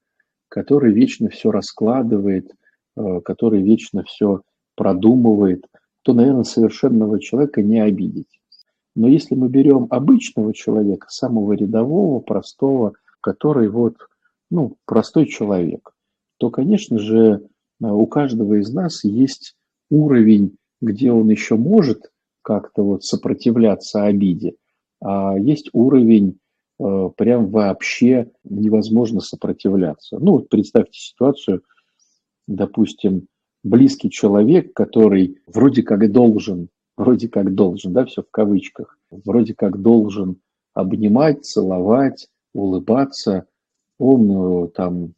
который 0.49 0.92
вечно 0.92 1.28
все 1.28 1.50
раскладывает, 1.50 2.52
э, 2.97 3.21
который 3.21 3.62
вечно 3.62 4.04
все 4.04 4.42
продумывает, 4.76 5.64
то, 6.02 6.14
наверное, 6.14 6.45
совершенного 6.45 7.21
человека 7.21 7.62
не 7.62 7.81
обидеть. 7.81 8.40
Но 8.95 9.09
если 9.09 9.35
мы 9.35 9.49
берем 9.49 9.87
обычного 9.90 10.52
человека, 10.52 11.07
самого 11.11 11.52
рядового, 11.52 12.21
простого, 12.21 12.92
который 13.21 13.69
вот, 13.69 13.97
ну, 14.50 14.76
простой 14.85 15.26
человек, 15.26 15.91
то, 16.42 16.50
конечно 16.50 16.99
же, 16.99 17.46
у 17.80 18.04
каждого 18.06 18.54
из 18.54 18.75
нас 18.75 19.04
есть 19.04 19.54
уровень, 19.90 20.56
где 20.80 21.12
он 21.12 21.30
еще 21.30 21.54
может 21.54 22.11
как-то 22.42 22.82
вот 22.82 23.04
сопротивляться 23.04 24.02
обиде, 24.02 24.56
а 25.00 25.38
есть 25.38 25.70
уровень, 25.72 26.40
э, 26.80 27.11
прям 27.16 27.49
вообще 27.50 28.32
невозможно 28.42 29.20
сопротивляться. 29.20 30.18
Ну 30.18 30.32
вот 30.32 30.49
представьте 30.49 30.99
ситуацию, 30.99 31.62
допустим, 32.49 33.28
близкий 33.62 34.11
человек, 34.11 34.75
который 34.75 35.38
вроде 35.46 35.84
как 35.84 36.11
должен, 36.11 36.70
вроде 36.96 37.28
как 37.28 37.54
должен, 37.54 37.92
да, 37.92 38.04
все 38.04 38.22
в 38.22 38.30
кавычках, 38.32 38.99
вроде 39.12 39.54
как 39.54 39.80
должен 39.80 40.40
обнимать, 40.75 41.44
целовать, 41.44 42.26
улыбаться, 42.52 43.46
он 44.00 44.64
э, 44.64 44.68
там, 44.70 45.14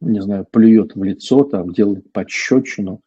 не 0.00 0.20
знаю, 0.20 0.46
плюет 0.50 0.94
в 0.94 1.02
лицо, 1.02 1.44
там 1.44 1.72
делает 1.72 2.12
подщечину, 2.12 3.00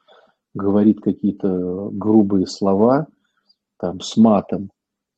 говорит 0.53 1.01
какие-то 1.01 1.89
грубые 1.91 2.47
слова, 2.47 3.07
там, 3.77 3.99
с 4.01 4.17
матом, 4.17 4.71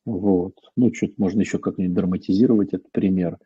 вот. 0.04 0.54
Ну, 0.76 0.90
чуть 0.90 1.18
можно 1.18 1.40
еще 1.40 1.58
как-нибудь 1.58 1.94
драматизировать 1.94 2.74
этот 2.74 2.90
пример, 2.92 3.38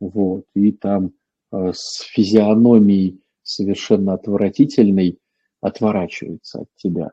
вот. 0.00 0.44
И 0.54 0.72
там 0.72 1.12
э, 1.52 1.72
с 1.74 2.00
физиономией 2.12 3.20
совершенно 3.42 4.14
отвратительной 4.14 5.18
отворачивается 5.60 6.62
от 6.62 6.68
тебя. 6.76 7.10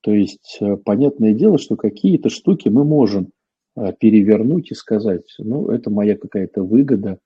То 0.00 0.12
есть, 0.12 0.58
э, 0.60 0.76
понятное 0.76 1.34
дело, 1.34 1.58
что 1.58 1.76
какие-то 1.76 2.30
штуки 2.30 2.68
мы 2.68 2.84
можем 2.84 3.30
э, 3.76 3.92
перевернуть 3.98 4.70
и 4.70 4.74
сказать, 4.74 5.34
ну, 5.38 5.68
это 5.68 5.90
моя 5.90 6.16
какая-то 6.16 6.62
выгода, 6.62 7.18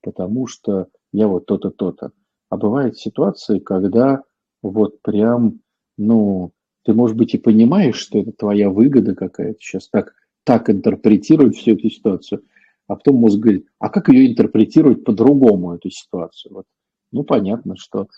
потому 0.00 0.46
что 0.46 0.88
я 1.12 1.28
вот 1.28 1.46
то-то, 1.46 1.70
то-то. 1.70 2.12
А 2.52 2.58
бывают 2.58 2.98
ситуации, 2.98 3.60
когда 3.60 4.24
вот 4.62 5.00
прям, 5.00 5.60
ну, 5.96 6.52
ты, 6.84 6.92
может 6.92 7.16
быть, 7.16 7.32
и 7.32 7.38
понимаешь, 7.38 7.96
что 7.96 8.18
это 8.18 8.32
твоя 8.32 8.68
выгода 8.68 9.14
какая-то 9.14 9.58
сейчас, 9.58 9.88
так, 9.88 10.12
так 10.44 10.68
интерпретировать 10.68 11.56
всю 11.56 11.72
эту 11.72 11.88
ситуацию, 11.88 12.44
а 12.88 12.96
потом 12.96 13.16
мозг 13.16 13.38
говорит, 13.38 13.68
а 13.78 13.88
как 13.88 14.10
ее 14.10 14.30
интерпретировать 14.30 15.02
по-другому, 15.02 15.72
эту 15.72 15.88
ситуацию? 15.88 16.52
Вот. 16.52 16.66
Ну, 17.10 17.24
понятно, 17.24 17.74
что, 17.78 18.08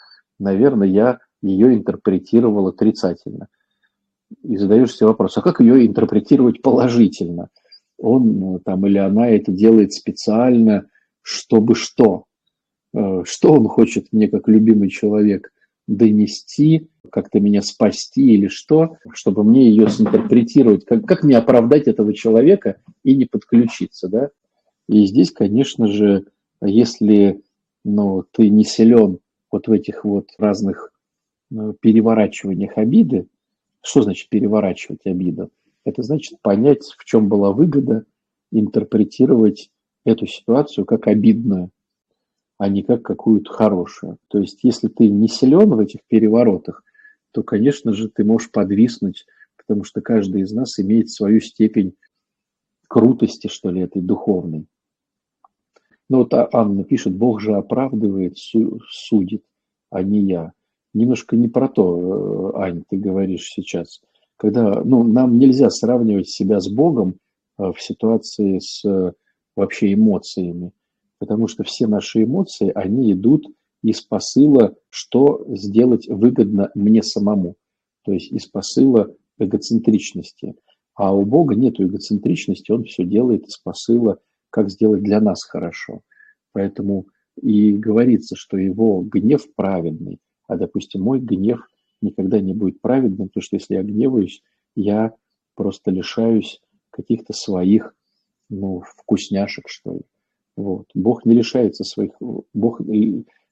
наверное, 0.40 0.88
я 0.88 1.20
ее 1.40 1.72
интерпретировал 1.72 2.66
отрицательно. 2.66 3.46
И 4.42 4.56
задаешь 4.56 4.96
себе 4.96 5.06
вопрос, 5.06 5.38
а 5.38 5.42
как 5.42 5.60
ее 5.60 5.86
интерпретировать 5.86 6.60
положительно? 6.60 7.50
Он 7.98 8.40
ну, 8.40 8.58
там 8.58 8.84
или 8.84 8.98
она 8.98 9.28
это 9.28 9.52
делает 9.52 9.92
специально, 9.92 10.86
чтобы 11.22 11.76
что? 11.76 12.24
Э, 12.94 13.22
что 13.24 13.52
он 13.52 13.68
хочет 13.68 14.12
мне, 14.12 14.28
как 14.28 14.48
любимый 14.48 14.88
человек, 14.88 15.52
донести, 15.86 16.88
как-то 17.10 17.40
меня 17.40 17.60
спасти 17.60 18.34
или 18.34 18.48
что, 18.48 18.96
чтобы 19.12 19.44
мне 19.44 19.68
ее 19.68 19.90
синтерпретировать, 19.90 20.86
как, 20.86 21.04
как 21.04 21.22
мне 21.22 21.36
оправдать 21.36 21.88
этого 21.88 22.14
человека 22.14 22.76
и 23.02 23.14
не 23.14 23.26
подключиться, 23.26 24.08
да? 24.08 24.30
И 24.88 25.04
здесь, 25.04 25.30
конечно 25.30 25.86
же, 25.88 26.26
если 26.62 27.42
ну, 27.84 28.24
ты 28.30 28.48
не 28.48 28.64
силен 28.64 29.18
вот 29.50 29.68
в 29.68 29.72
этих 29.72 30.04
вот 30.04 30.30
разных 30.38 30.94
Э, 31.54 31.72
переворачиваниях 31.80 32.76
обиды. 32.78 33.26
Что 33.82 34.02
значит 34.02 34.28
переворачивать 34.28 35.04
обиду? 35.04 35.50
Это 35.84 36.02
значит 36.02 36.40
понять, 36.40 36.82
в 36.82 37.04
чем 37.04 37.28
была 37.28 37.52
выгода, 37.52 38.04
интерпретировать 38.50 39.70
эту 40.04 40.26
ситуацию 40.26 40.84
как 40.86 41.06
обидную, 41.06 41.70
а 42.58 42.68
не 42.68 42.82
как 42.82 43.02
какую-то 43.02 43.52
хорошую. 43.52 44.18
То 44.28 44.38
есть, 44.38 44.61
если 44.62 44.88
ты 44.88 45.08
не 45.08 45.28
силен 45.28 45.70
в 45.70 45.78
этих 45.78 46.00
переворотах, 46.06 46.82
то, 47.32 47.42
конечно 47.42 47.92
же, 47.92 48.08
ты 48.08 48.25
можешь 48.25 48.50
подвиснуть, 48.50 49.26
потому 49.56 49.84
что 49.84 50.00
каждый 50.00 50.42
из 50.42 50.52
нас 50.52 50.78
имеет 50.78 51.11
свою 51.11 51.40
степень 51.40 51.94
крутости, 52.88 53.49
что 53.49 53.70
ли, 53.70 53.80
этой 53.80 54.02
духовной. 54.02 54.66
Ну 56.08 56.18
вот 56.18 56.34
Анна 56.52 56.84
пишет, 56.84 57.16
Бог 57.16 57.40
же 57.40 57.54
оправдывает, 57.54 58.37
судит, 58.38 59.42
а 59.90 60.02
не 60.02 60.20
я 60.20 60.52
немножко 60.94 61.37
не 61.37 61.49
про 61.49 61.68
то, 61.68 62.52
э, 62.54 62.61
Ань, 62.62 62.84
ты 62.88 62.96
говоришь 62.96 63.50
сейчас. 63.50 64.00
Когда, 64.37 64.82
ну, 64.82 65.04
нам 65.04 65.38
нельзя 65.38 65.68
сравнивать 65.70 66.28
себя 66.28 66.61
с 66.61 66.68
Богом 66.68 67.16
э, 67.58 67.73
в 67.73 67.80
ситуации 67.80 68.61
с 68.61 68.84
э, 68.84 69.12
вообще 69.56 69.92
эмоциями, 69.92 70.73
потому 71.18 71.49
что 71.49 71.64
все 71.64 71.87
наши 71.87 72.25
эмоции, 72.25 72.71
они 72.75 73.12
идут 73.12 73.47
из 73.83 74.00
посыла, 74.00 74.75
что 74.88 75.44
сделать 75.49 76.09
выгодно 76.09 76.71
мне 76.75 77.02
самому, 77.02 77.56
то 78.04 78.12
есть 78.12 78.33
из 78.33 78.47
посыла 78.47 79.14
эгоцентричности. 79.38 80.54
А 80.94 81.14
у 81.14 81.25
Бога 81.25 81.54
нет 81.54 81.80
эгоцентричности, 81.80 82.71
Он 82.71 82.85
все 82.85 83.04
делает 83.04 83.47
из 83.47 83.59
посыла, 83.59 84.18
как 84.50 84.71
сделать 84.71 85.02
для 85.02 85.21
нас 85.21 85.42
хорошо. 85.44 86.02
Поэтому 86.52 87.06
и 87.40 87.73
говорится, 87.73 88.37
что 88.37 88.56
его 88.56 89.02
гнев 89.02 89.52
праведный, 89.54 90.21
а, 90.47 90.56
допустим, 90.56 91.02
мой 91.02 91.18
гнев 91.18 91.66
никогда 92.00 92.40
не 92.40 92.54
будет 92.54 92.80
праведным, 92.80 93.28
потому 93.28 93.42
что 93.42 93.56
если 93.56 93.75
я 93.75 93.83
гневаюсь, 93.83 94.42
я 94.76 95.14
просто 95.54 95.90
лишаюсь 95.90 96.61
каких-то 96.90 97.33
своих 97.33 97.94
ну, 98.49 98.83
вкусняшек, 98.97 99.68
что 99.68 99.94
ли. 99.94 100.00
Вот. 100.56 100.87
Бог 100.94 101.25
не 101.25 101.34
лишается 101.34 101.84
своих, 101.84 102.12
Бог 102.52 102.80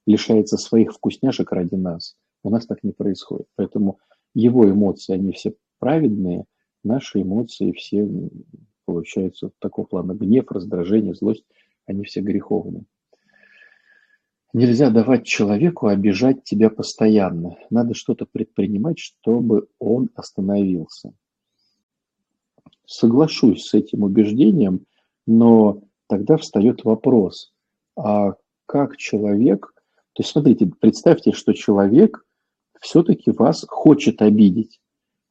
лишается 0.06 0.56
своих 0.56 0.92
вкусняшек 0.92 1.50
ради 1.52 1.75
нас. 1.75 2.16
У 2.44 2.50
нас 2.50 2.66
так 2.66 2.82
не 2.82 2.92
происходит. 2.92 3.47
Поэтому 3.56 3.99
его 4.35 4.68
эмоции, 4.68 5.14
они 5.14 5.32
все 5.32 5.54
праведные, 5.78 6.44
наши 6.85 7.23
эмоции 7.23 7.73
все 7.73 8.09
получаются 8.85 9.50
такого 9.59 9.87
плана. 9.87 10.12
Гнев, 10.12 10.50
раздражение, 10.50 11.14
злость, 11.14 11.44
они 11.87 12.04
все 12.04 12.21
греховные. 12.21 12.85
Нельзя 14.52 14.90
давать 14.90 15.25
человеку 15.25 15.87
обижать 15.87 16.44
тебя 16.44 16.68
постоянно. 16.68 17.56
Надо 17.71 17.94
что-то 17.94 18.26
предпринимать, 18.26 18.99
чтобы 18.99 19.66
он 19.78 20.11
остановился. 20.14 21.14
Соглашусь 22.85 23.64
с 23.64 23.73
этим 23.73 24.02
убеждением, 24.02 24.85
но 25.26 25.82
тогда 26.09 26.37
встает 26.37 26.85
вопрос, 26.85 27.52
а 27.97 28.35
как 28.66 28.97
человек, 28.97 29.73
то 30.12 30.23
есть 30.23 30.30
смотрите, 30.30 30.71
представьте, 30.80 31.32
что 31.32 31.52
человек 31.52 32.25
все-таки 32.80 33.30
вас 33.30 33.64
хочет 33.68 34.23
обидеть. 34.23 34.80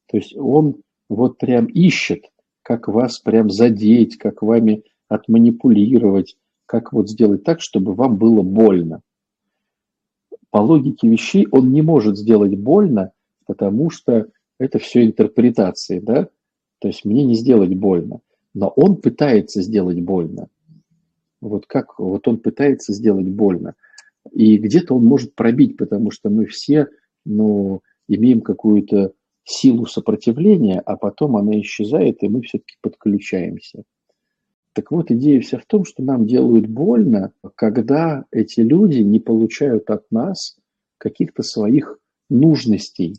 То 0.07 0.17
есть 0.17 0.35
он 0.35 0.81
вот 1.09 1.37
прям 1.37 1.65
ищет, 1.65 2.25
как 2.63 2.87
вас 2.87 3.19
прям 3.19 3.49
задеть, 3.49 4.17
как 4.17 4.41
вами 4.41 4.83
отманипулировать, 5.07 6.37
как 6.65 6.93
вот 6.93 7.09
сделать 7.09 7.43
так, 7.43 7.61
чтобы 7.61 7.93
вам 7.93 8.17
было 8.17 8.41
больно 8.41 9.01
по 10.51 10.57
логике 10.57 11.07
вещей 11.07 11.47
он 11.49 11.71
не 11.71 11.81
может 11.81 12.17
сделать 12.17 12.55
больно, 12.55 13.13
потому 13.47 13.89
что 13.89 14.27
это 14.59 14.77
все 14.77 15.03
интерпретации, 15.05 15.99
да? 15.99 16.27
То 16.79 16.89
есть 16.89 17.05
мне 17.05 17.23
не 17.23 17.35
сделать 17.35 17.73
больно, 17.73 18.19
но 18.53 18.67
он 18.67 18.97
пытается 18.97 19.61
сделать 19.61 19.99
больно. 20.01 20.49
Вот 21.41 21.65
как 21.65 21.99
вот 21.99 22.27
он 22.27 22.39
пытается 22.39 22.93
сделать 22.93 23.27
больно. 23.27 23.75
И 24.31 24.57
где-то 24.57 24.95
он 24.95 25.05
может 25.05 25.35
пробить, 25.35 25.77
потому 25.77 26.11
что 26.11 26.29
мы 26.29 26.45
все, 26.45 26.87
ну, 27.25 27.81
имеем 28.07 28.41
какую-то 28.41 29.13
силу 29.43 29.85
сопротивления, 29.87 30.79
а 30.79 30.95
потом 30.97 31.35
она 31.35 31.59
исчезает, 31.61 32.21
и 32.21 32.29
мы 32.29 32.41
все-таки 32.41 32.75
подключаемся. 32.81 33.83
Так 34.73 34.91
вот, 34.91 35.11
идея 35.11 35.41
вся 35.41 35.57
в 35.57 35.65
том, 35.65 35.83
что 35.83 36.03
нам 36.03 36.25
делают 36.25 36.67
больно, 36.67 37.33
когда 37.55 38.25
эти 38.31 38.61
люди 38.61 39.01
не 39.01 39.19
получают 39.19 39.89
от 39.89 40.09
нас 40.11 40.57
каких-то 40.97 41.43
своих 41.43 41.97
нужностей, 42.29 43.17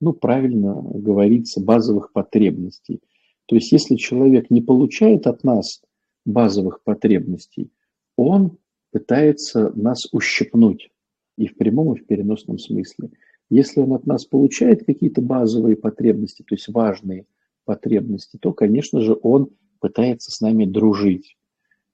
ну, 0.00 0.12
правильно 0.12 0.74
говорится, 0.74 1.60
базовых 1.60 2.12
потребностей. 2.12 3.00
То 3.46 3.56
есть, 3.56 3.72
если 3.72 3.96
человек 3.96 4.50
не 4.50 4.60
получает 4.60 5.26
от 5.26 5.42
нас 5.42 5.80
базовых 6.28 6.82
потребностей, 6.82 7.70
он 8.16 8.58
пытается 8.90 9.72
нас 9.74 10.06
ущипнуть 10.12 10.90
и 11.36 11.46
в 11.46 11.56
прямом, 11.56 11.94
и 11.94 11.98
в 11.98 12.06
переносном 12.06 12.58
смысле. 12.58 13.10
Если 13.50 13.80
он 13.80 13.92
от 13.94 14.06
нас 14.06 14.24
получает 14.24 14.84
какие-то 14.84 15.22
базовые 15.22 15.76
потребности, 15.76 16.42
то 16.42 16.54
есть 16.54 16.68
важные 16.68 17.24
потребности, 17.64 18.36
то, 18.36 18.52
конечно 18.52 19.00
же, 19.00 19.16
он 19.22 19.50
пытается 19.80 20.30
с 20.30 20.40
нами 20.40 20.64
дружить. 20.64 21.36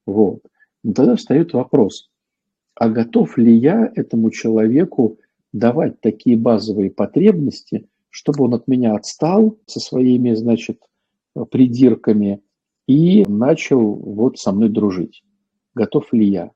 Вот. 0.07 0.43
Но 0.83 0.93
тогда 0.93 1.17
встает 1.17 1.53
вопрос, 1.53 2.11
а 2.75 2.89
готов 2.89 3.39
ли 3.39 3.55
я 3.55 3.91
этому 3.95 4.31
человеку 4.31 5.19
давать 5.53 6.01
такие 6.01 6.37
базовые 6.37 6.91
потребности, 6.91 7.87
чтобы 8.11 8.45
он 8.45 8.55
от 8.55 8.67
меня 8.67 8.95
отстал 8.95 9.59
со 9.67 9.79
своими, 9.81 10.35
значит, 10.35 10.83
придирками 11.51 12.41
и 12.87 13.25
начал 13.27 13.81
вот 13.81 14.39
со 14.39 14.53
мной 14.53 14.69
дружить. 14.69 15.23
Готов 15.75 16.13
ли 16.13 16.27
я? 16.27 16.51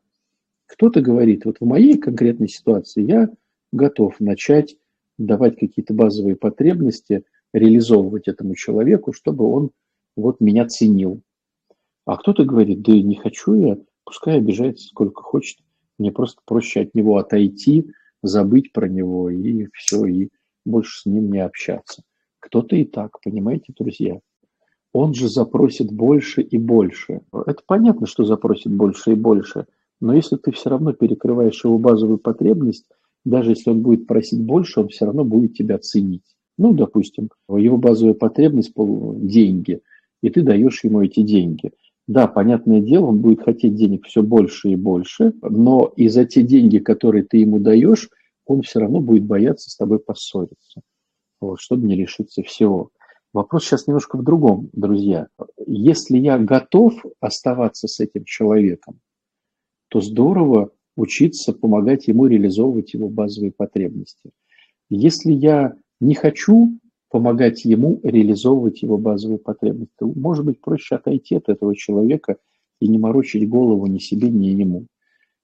Кто-то 0.67 1.01
говорит, 1.01 1.45
вот 1.45 1.59
в 1.61 1.65
моей 1.65 1.99
конкретной 1.99 2.49
ситуации 2.49 3.03
я 3.03 3.31
готов 3.73 4.21
начать 4.21 4.77
давать 5.17 5.59
какие-то 5.59 5.95
базовые 5.95 6.37
потребности, 6.37 7.25
реализовывать 7.53 8.29
этому 8.29 8.55
человеку, 8.55 9.13
чтобы 9.13 9.47
он 9.47 9.71
вот 10.17 10.41
меня 10.41 10.67
ценил. 10.67 11.23
А 12.05 12.17
кто-то 12.17 12.45
говорит, 12.45 12.83
да 12.83 12.93
не 12.93 13.17
хочу 13.17 13.55
я, 13.55 13.79
пускай 14.05 14.39
обижается 14.39 14.87
сколько 14.87 15.23
хочет, 15.23 15.59
мне 15.99 16.13
просто 16.13 16.41
проще 16.45 16.83
от 16.83 16.95
него 16.95 17.17
отойти, 17.17 17.91
забыть 18.23 18.73
про 18.73 18.89
него 18.89 19.31
и 19.31 19.69
все, 19.73 20.05
и 20.07 20.29
больше 20.65 21.01
с 21.01 21.07
ним 21.07 21.33
не 21.33 21.39
общаться. 21.39 22.03
Кто-то 22.41 22.77
и 22.77 22.85
так, 22.85 23.21
понимаете, 23.23 23.73
друзья? 23.77 24.21
Он 25.01 25.15
же 25.15 25.29
запросит 25.29 25.93
больше 25.93 26.43
и 26.43 26.59
больше. 26.59 27.21
Это 27.33 27.63
понятно, 27.65 28.09
что 28.09 28.25
запросит 28.25 28.73
больше 28.73 29.13
и 29.13 29.15
больше, 29.15 29.67
но 30.01 30.13
если 30.13 30.35
ты 30.35 30.51
все 30.51 30.71
равно 30.71 30.93
перекрываешь 30.93 31.65
его 31.65 31.79
базовую 31.79 32.19
потребность, 32.19 32.85
даже 33.25 33.51
если 33.51 33.71
он 33.71 33.83
будет 33.83 34.09
просить 34.09 34.41
больше, 34.43 34.81
он 34.81 34.89
все 34.89 35.05
равно 35.05 35.23
будет 35.23 35.55
тебя 35.55 35.79
ценить. 35.79 36.25
Ну, 36.57 36.73
допустим, 36.73 37.31
его 37.49 37.77
базовая 37.77 38.15
потребность– 38.15 38.73
деньги, 38.77 39.83
и 40.21 40.31
ты 40.31 40.43
даешь 40.43 40.83
ему 40.83 41.01
эти 41.03 41.23
деньги. 41.23 41.71
Да, 42.09 42.27
понятное 42.27 42.81
дело, 42.81 43.07
он 43.07 43.21
будет 43.21 43.45
хотеть 43.45 43.77
денег 43.77 44.05
все 44.05 44.25
больше 44.25 44.71
и 44.71 44.75
больше, 44.75 45.33
но 45.43 45.93
и 45.95 46.09
за 46.09 46.25
те 46.25 46.43
деньги, 46.43 46.79
которые 46.79 47.23
ты 47.23 47.37
ему 47.37 47.61
даешь, 47.61 48.11
он 48.47 48.63
все 48.63 48.81
равно 48.81 49.01
будет 49.01 49.23
бояться 49.23 49.71
с 49.71 49.77
тобой 49.77 50.01
поссориться, 50.01 50.81
вот, 51.41 51.61
чтобы 51.61 51.87
не 51.87 51.95
лишиться 51.95 52.43
всего. 52.43 52.91
Вопрос 53.35 53.65
сейчас 53.65 53.87
немножко 53.87 54.17
в 54.17 54.25
другом, 54.25 54.71
друзья. 54.73 55.29
Если 55.67 56.17
я 56.17 56.39
готов 56.39 56.95
оставаться 57.21 57.87
с 57.87 58.01
этим 58.01 58.25
человеком, 58.25 59.01
то 59.89 60.01
здорово 60.01 60.71
учиться 60.97 61.53
помогать 61.53 62.09
ему 62.09 62.27
реализовывать 62.27 62.95
его 62.95 63.09
базовые 63.09 63.53
потребности. 63.53 64.31
Если 64.89 65.33
я 65.33 65.75
не 66.01 66.15
хочу 66.15 66.79
помогать 67.11 67.65
ему 67.65 68.01
реализовывать 68.03 68.83
его 68.83 68.97
базовые 68.97 69.39
потребности, 69.39 69.93
то, 69.99 70.07
может 70.07 70.45
быть, 70.47 70.61
проще 70.61 70.95
отойти 70.95 71.37
от 71.37 71.49
этого 71.51 71.77
человека 71.77 72.37
и 72.81 72.89
не 72.89 72.99
морочить 72.99 73.49
голову 73.49 73.87
ни 73.87 73.99
себе, 73.99 74.31
ни 74.31 74.47
ему. 74.47 74.87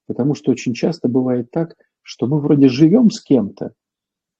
Потому 0.07 0.33
что 0.33 0.51
очень 0.51 0.73
часто 0.73 1.07
бывает 1.07 1.51
так, 1.51 1.75
что 2.01 2.25
мы 2.27 2.39
вроде 2.39 2.67
живем 2.67 3.11
с 3.11 3.21
кем-то, 3.21 3.73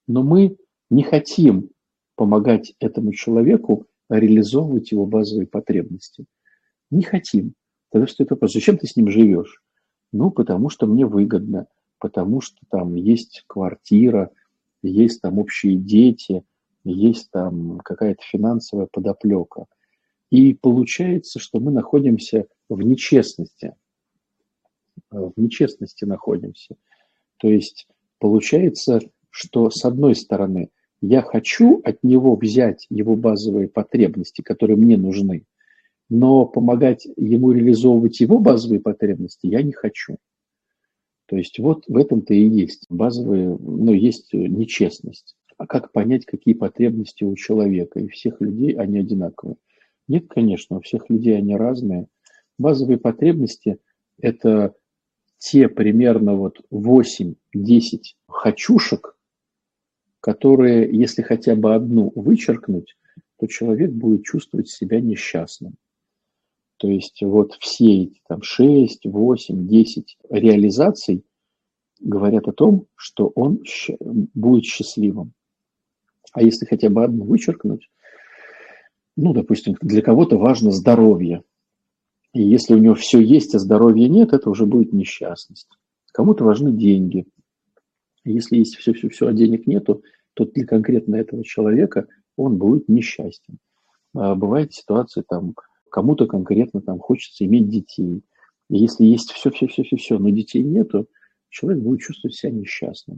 но 0.07 0.23
мы 0.23 0.57
не 0.89 1.03
хотим 1.03 1.69
помогать 2.15 2.73
этому 2.79 3.13
человеку 3.13 3.87
реализовывать 4.09 4.91
его 4.91 5.05
базовые 5.05 5.47
потребности. 5.47 6.25
Не 6.91 7.03
хотим. 7.03 7.53
Тогда 7.91 8.07
стоит 8.07 8.29
вопрос, 8.31 8.53
зачем 8.53 8.77
ты 8.77 8.87
с 8.87 8.95
ним 8.95 9.09
живешь? 9.09 9.61
Ну, 10.11 10.31
потому 10.31 10.69
что 10.69 10.85
мне 10.87 11.05
выгодно, 11.05 11.67
потому 11.99 12.41
что 12.41 12.57
там 12.69 12.95
есть 12.95 13.43
квартира, 13.47 14.31
есть 14.81 15.21
там 15.21 15.39
общие 15.39 15.75
дети, 15.75 16.43
есть 16.83 17.31
там 17.31 17.79
какая-то 17.79 18.21
финансовая 18.23 18.87
подоплека. 18.91 19.65
И 20.29 20.53
получается, 20.53 21.39
что 21.39 21.59
мы 21.59 21.71
находимся 21.71 22.47
в 22.69 22.81
нечестности. 22.81 23.75
В 25.09 25.33
нечестности 25.35 26.05
находимся. 26.05 26.75
То 27.37 27.47
есть 27.49 27.87
получается, 28.19 28.99
что 29.29 29.69
с 29.69 29.83
одной 29.85 30.15
стороны 30.15 30.69
я 31.01 31.21
хочу 31.21 31.81
от 31.83 32.03
него 32.03 32.35
взять 32.35 32.85
его 32.89 33.15
базовые 33.15 33.67
потребности, 33.67 34.41
которые 34.41 34.77
мне 34.77 34.97
нужны, 34.97 35.45
но 36.09 36.45
помогать 36.45 37.07
ему 37.17 37.51
реализовывать 37.51 38.19
его 38.19 38.39
базовые 38.39 38.79
потребности 38.79 39.47
я 39.47 39.61
не 39.61 39.71
хочу. 39.71 40.17
То 41.27 41.37
есть 41.37 41.57
вот 41.59 41.85
в 41.87 41.97
этом-то 41.97 42.33
и 42.33 42.47
есть 42.47 42.85
базовые, 42.89 43.57
ну, 43.59 43.93
есть 43.93 44.33
нечестность. 44.33 45.35
А 45.57 45.65
как 45.65 45.91
понять, 45.91 46.25
какие 46.25 46.53
потребности 46.53 47.23
у 47.23 47.35
человека? 47.35 47.99
И 47.99 48.07
всех 48.07 48.41
людей 48.41 48.73
они 48.73 48.99
одинаковые. 48.99 49.57
Нет, 50.07 50.27
конечно, 50.27 50.77
у 50.77 50.81
всех 50.81 51.09
людей 51.09 51.37
они 51.37 51.55
разные. 51.55 52.07
Базовые 52.59 52.99
потребности– 52.99 53.79
это 54.19 54.75
те 55.39 55.67
примерно 55.67 56.35
вот 56.35 56.61
8-10 56.71 57.35
хочушек, 58.27 59.14
которые, 60.25 60.89
если 60.91 61.21
хотя 61.21 61.55
бы 61.55 61.75
одну 61.75 62.11
вычеркнуть, 62.15 62.97
то 63.37 63.45
человек 63.45 63.91
будет 63.91 64.23
чувствовать 64.23 64.67
себя 64.67 64.99
несчастным. 64.99 65.75
То 66.77 66.87
есть 66.87 67.21
вот 67.21 67.53
все 67.59 68.05
эти 68.05 68.21
там 68.27 68.41
6, 68.41 69.05
8, 69.05 69.67
10 69.67 70.17
реализаций 70.31 71.23
говорят 71.99 72.47
о 72.47 72.53
том, 72.53 72.87
что 72.95 73.31
он 73.35 73.61
будет 74.33 74.65
счастливым. 74.65 75.33
А 76.33 76.41
если 76.41 76.65
хотя 76.65 76.89
бы 76.89 77.03
одну 77.03 77.25
вычеркнуть, 77.25 77.87
ну, 79.15 79.31
допустим, 79.31 79.75
для 79.79 80.01
кого-то 80.01 80.39
важно 80.39 80.71
здоровье. 80.71 81.43
И 82.33 82.41
если 82.41 82.73
у 82.73 82.79
него 82.79 82.95
все 82.95 83.19
есть, 83.19 83.53
а 83.53 83.59
здоровья 83.59 84.09
нет, 84.09 84.33
это 84.33 84.49
уже 84.49 84.65
будет 84.65 84.91
несчастность. 84.91 85.69
Кому-то 86.11 86.43
важны 86.45 86.71
деньги. 86.71 87.27
Если 88.23 88.57
есть 88.57 88.75
все-все-все, 88.75 89.27
а 89.27 89.33
денег 89.33 89.67
нету, 89.67 90.01
то 90.35 90.45
для 90.45 90.65
конкретно 90.65 91.15
этого 91.15 91.43
человека 91.43 92.07
он 92.37 92.57
будет 92.57 92.87
несчастен. 92.87 93.57
А 94.13 94.35
бывает 94.35 94.73
ситуация, 94.73 95.23
там, 95.27 95.55
кому-то 95.89 96.27
конкретно 96.27 96.81
там 96.81 96.99
хочется 96.99 97.45
иметь 97.45 97.69
детей. 97.69 98.21
И 98.69 98.77
если 98.77 99.05
есть 99.05 99.31
все-все-все-все-все, 99.31 100.19
но 100.19 100.29
детей 100.29 100.63
нету, 100.63 101.07
человек 101.49 101.81
будет 101.81 102.01
чувствовать 102.01 102.35
себя 102.35 102.51
несчастным. 102.51 103.17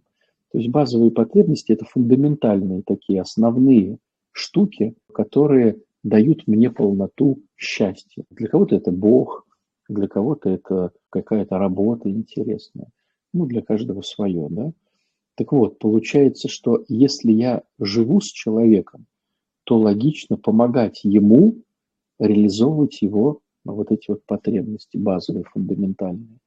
То 0.51 0.60
есть 0.60 0.69
базовые 0.69 1.12
потребности– 1.12 1.71
это 1.73 1.86
фундаментальные 1.86 2.84
такие 2.86 3.21
основные 3.21 3.97
штуки, 4.32 4.95
которые 5.13 5.82
дают 6.03 6.47
мне 6.47 6.69
полноту 6.69 7.41
счастья. 7.56 8.23
Для 8.30 8.47
кого-то 8.47 8.75
это 8.75 8.91
Бог, 8.91 9.45
для 9.89 10.08
кого-то 10.08 10.49
это 10.49 10.91
какая-то 11.10 11.58
работа 11.58 12.10
интересная. 12.10 12.89
Ну, 13.34 13.45
для 13.45 13.62
каждого 13.62 14.01
свое, 14.01 14.47
да. 14.49 14.71
Так 15.38 15.52
вот, 15.52 15.78
получается, 15.78 16.50
что 16.50 16.84
если 16.88 17.32
я 17.32 17.62
живу 17.80 18.21
с 18.21 18.26
человеком, 18.26 19.06
то 19.65 19.78
логично 19.78 20.36
помогать 20.36 21.02
ему 21.04 21.62
реализовывать 22.19 23.04
его 23.04 23.41
ну, 23.63 23.76
вот 23.76 23.91
эти 23.91 24.10
вот 24.10 24.26
потребности 24.26 24.97
базовые, 24.97 25.43
фундаментальные. 25.43 26.39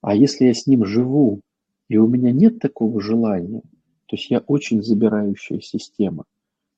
А 0.00 0.16
если 0.16 0.46
я 0.46 0.54
с 0.54 0.66
ним 0.66 0.84
живу, 0.84 1.42
и 1.88 1.96
у 1.96 2.08
меня 2.08 2.32
нет 2.32 2.58
такого 2.58 3.00
желания, 3.00 3.60
то 4.06 4.16
есть 4.16 4.28
я 4.30 4.40
очень 4.40 4.82
забирающая 4.82 5.60
система, 5.60 6.24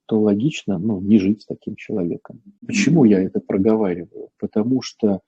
то 0.04 0.20
логично 0.20 0.78
ну, 0.78 1.00
не 1.00 1.18
жить 1.18 1.42
с 1.42 1.46
таким 1.46 1.76
человеком. 1.76 2.42
Почему 2.66 3.04
я 3.04 3.22
это 3.22 3.40
проговариваю? 3.40 4.28
Потому 4.38 4.82
что 4.82 5.20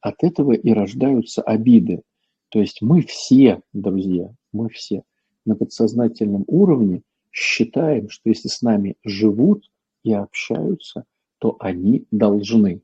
от 0.00 0.24
этого 0.24 0.52
и 0.52 0.72
рождаются 0.72 1.42
обиды. 1.42 2.00
То 2.48 2.58
есть 2.58 2.80
мы 2.80 3.02
все, 3.02 3.60
друзья, 3.74 4.32
мы 4.50 4.70
все 4.70 5.02
на 5.48 5.56
подсознательном 5.56 6.44
уровне 6.46 7.02
считаем, 7.32 8.10
что 8.10 8.28
если 8.28 8.48
с 8.48 8.62
нами 8.62 8.96
живут 9.02 9.64
и 10.04 10.12
общаются, 10.12 11.04
то 11.38 11.56
они 11.58 12.06
должны 12.10 12.82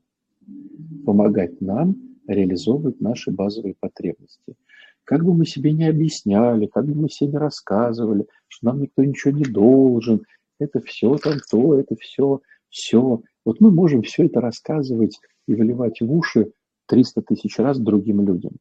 помогать 1.05 1.61
нам 1.61 1.95
реализовывать 2.27 2.99
наши 2.99 3.31
базовые 3.31 3.75
потребности. 3.79 4.55
Как 5.03 5.23
бы 5.23 5.35
мы 5.35 5.45
себе 5.45 5.71
не 5.71 5.87
объясняли, 5.87 6.65
как 6.65 6.85
бы 6.85 6.95
мы 6.95 7.09
себе 7.09 7.33
не 7.33 7.37
рассказывали, 7.37 8.27
что 8.47 8.65
нам 8.65 8.81
никто 8.81 9.03
ничего 9.03 9.37
не 9.37 9.45
должен, 9.45 10.23
это 10.59 10.81
все 10.81 11.15
там 11.17 11.37
то, 11.49 11.75
это 11.75 11.95
все, 11.95 12.41
все. 12.69 13.21
Вот 13.45 13.59
мы 13.59 13.69
можем 13.69 14.01
все 14.01 14.25
это 14.25 14.41
рассказывать 14.41 15.19
и 15.47 15.53
выливать 15.53 16.01
в 16.01 16.11
уши 16.11 16.51
300 16.87 17.21
тысяч 17.21 17.59
раз 17.59 17.77
другим 17.77 18.25
людям. 18.25 18.53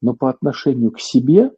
Но 0.00 0.14
по 0.14 0.30
отношению 0.30 0.92
к 0.92 1.00
себе 1.00 1.50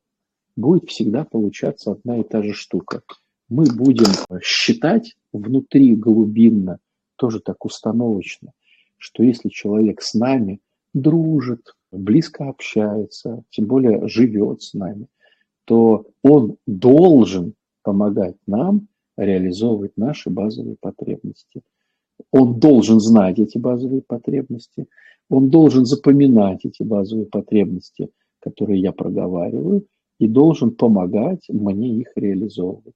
будет 0.56 0.88
всегда 0.88 1.24
получаться 1.24 1.92
одна 1.92 2.18
и 2.18 2.22
та 2.22 2.42
же 2.42 2.52
штука. 2.52 3.02
Мы 3.48 3.64
будем 3.66 4.06
считать 4.42 5.14
внутри 5.32 5.94
глубинно, 5.94 6.78
тоже 7.16 7.40
так 7.40 7.64
установочно, 7.64 8.52
что 8.96 9.22
если 9.22 9.48
человек 9.48 10.02
с 10.02 10.14
нами 10.14 10.60
дружит, 10.94 11.74
близко 11.90 12.48
общается, 12.48 13.44
тем 13.50 13.66
более 13.66 14.08
живет 14.08 14.62
с 14.62 14.74
нами, 14.74 15.06
то 15.64 16.06
он 16.22 16.56
должен 16.66 17.54
помогать 17.82 18.36
нам 18.46 18.88
реализовывать 19.16 19.96
наши 19.96 20.30
базовые 20.30 20.76
потребности. 20.80 21.62
Он 22.30 22.58
должен 22.58 23.00
знать 23.00 23.38
эти 23.38 23.58
базовые 23.58 24.02
потребности, 24.02 24.86
он 25.28 25.50
должен 25.50 25.84
запоминать 25.84 26.64
эти 26.64 26.82
базовые 26.82 27.26
потребности, 27.26 28.10
которые 28.40 28.80
я 28.80 28.92
проговариваю, 28.92 29.86
и 30.22 30.28
должен 30.28 30.70
помогать 30.70 31.48
мне 31.48 31.98
их 31.98 32.12
реализовывать. 32.14 32.94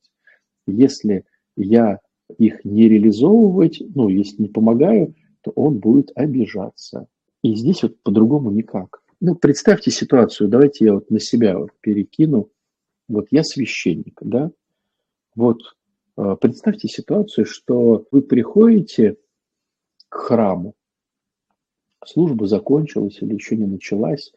Если 0.68 1.24
я 1.56 1.98
их 2.38 2.64
не 2.64 2.88
реализовывать, 2.88 3.82
ну, 3.96 4.08
если 4.08 4.42
не 4.42 4.48
помогаю, 4.48 5.12
то 5.40 5.50
он 5.56 5.80
будет 5.80 6.12
обижаться. 6.14 7.08
И 7.42 7.56
здесь 7.56 7.82
вот 7.82 8.00
по-другому 8.04 8.52
никак. 8.52 9.02
Ну, 9.20 9.34
представьте 9.34 9.90
ситуацию, 9.90 10.48
давайте 10.48 10.84
я 10.84 10.94
вот 10.94 11.10
на 11.10 11.18
себя 11.18 11.58
вот 11.58 11.70
перекину. 11.80 12.48
Вот 13.08 13.26
я 13.32 13.42
священник, 13.42 14.20
да? 14.20 14.52
Вот 15.34 15.58
э, 16.16 16.36
представьте 16.40 16.86
ситуацию, 16.86 17.44
что 17.44 18.06
вы 18.12 18.22
приходите 18.22 19.16
к 20.08 20.14
храму, 20.14 20.74
служба 22.04 22.46
закончилась 22.46 23.18
или 23.20 23.34
еще 23.34 23.56
не 23.56 23.66
началась, 23.66 24.32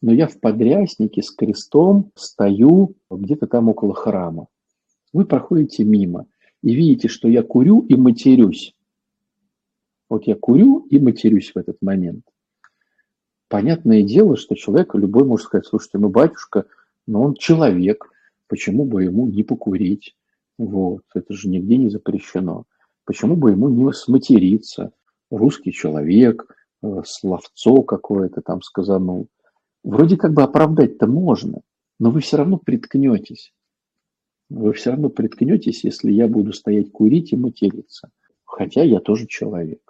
но 0.00 0.12
я 0.12 0.26
в 0.26 0.38
подряснике 0.38 1.22
с 1.22 1.30
крестом 1.30 2.10
стою 2.14 2.94
где-то 3.10 3.46
там 3.46 3.68
около 3.68 3.94
храма. 3.94 4.48
Вы 5.12 5.24
проходите 5.24 5.84
мимо 5.84 6.26
и 6.62 6.74
видите, 6.74 7.08
что 7.08 7.28
я 7.28 7.42
курю 7.42 7.80
и 7.80 7.96
матерюсь. 7.96 8.74
Вот 10.08 10.26
я 10.26 10.34
курю 10.34 10.86
и 10.90 10.98
матерюсь 10.98 11.52
в 11.54 11.58
этот 11.58 11.80
момент. 11.80 12.24
Понятное 13.48 14.02
дело, 14.02 14.36
что 14.36 14.54
человек 14.54 14.94
любой 14.94 15.24
может 15.24 15.46
сказать, 15.46 15.66
слушайте, 15.66 15.98
ну 15.98 16.08
батюшка, 16.08 16.66
ну 17.06 17.22
он 17.22 17.34
человек, 17.34 18.10
почему 18.48 18.84
бы 18.84 19.04
ему 19.04 19.26
не 19.26 19.42
покурить? 19.42 20.16
Вот, 20.58 21.02
это 21.14 21.32
же 21.34 21.48
нигде 21.48 21.76
не 21.76 21.88
запрещено. 21.88 22.64
Почему 23.04 23.36
бы 23.36 23.50
ему 23.50 23.68
не 23.68 23.92
сматериться? 23.92 24.92
Русский 25.30 25.72
человек, 25.72 26.46
Э, 26.84 27.02
словцо 27.06 27.82
какое-то 27.82 28.42
там 28.42 28.60
сказанул. 28.60 29.28
Вроде 29.84 30.16
как 30.16 30.32
бы 30.32 30.42
оправдать-то 30.42 31.06
можно, 31.06 31.60
но 31.98 32.10
вы 32.10 32.20
все 32.20 32.38
равно 32.38 32.56
приткнетесь. 32.56 33.52
Вы 34.48 34.72
все 34.72 34.90
равно 34.90 35.10
приткнетесь, 35.10 35.84
если 35.84 36.10
я 36.10 36.26
буду 36.26 36.54
стоять 36.54 36.90
курить 36.90 37.32
и 37.32 37.36
материться. 37.36 38.08
Хотя 38.44 38.82
я 38.82 39.00
тоже 39.00 39.26
человек. 39.26 39.80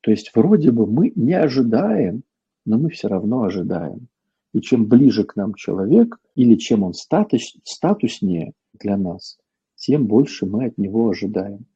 То 0.00 0.10
есть 0.10 0.32
вроде 0.34 0.72
бы 0.72 0.86
мы 0.86 1.12
не 1.14 1.34
ожидаем, 1.34 2.24
но 2.66 2.76
мы 2.76 2.90
все 2.90 3.06
равно 3.06 3.44
ожидаем. 3.44 4.08
И 4.52 4.60
чем 4.60 4.86
ближе 4.86 5.22
к 5.22 5.36
нам 5.36 5.54
человек, 5.54 6.18
или 6.34 6.56
чем 6.56 6.82
он 6.82 6.92
статус, 6.92 7.56
статуснее 7.62 8.52
для 8.72 8.96
нас, 8.96 9.38
тем 9.76 10.06
больше 10.06 10.44
мы 10.44 10.66
от 10.66 10.78
него 10.78 11.08
ожидаем. 11.08 11.66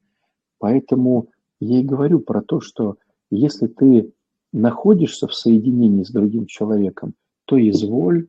Поэтому 0.59 1.29
я 1.61 1.79
и 1.79 1.83
говорю 1.83 2.19
про 2.19 2.41
то, 2.41 2.59
что 2.59 2.97
если 3.29 3.67
ты 3.67 4.11
находишься 4.51 5.27
в 5.27 5.33
соединении 5.33 6.03
с 6.03 6.09
другим 6.09 6.47
человеком, 6.47 7.13
то 7.45 7.57
изволь 7.69 8.27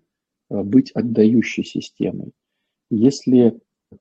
э, 0.51 0.63
быть 0.63 0.91
отдающей 0.93 1.65
системой. 1.65 2.33
Если 2.91 3.59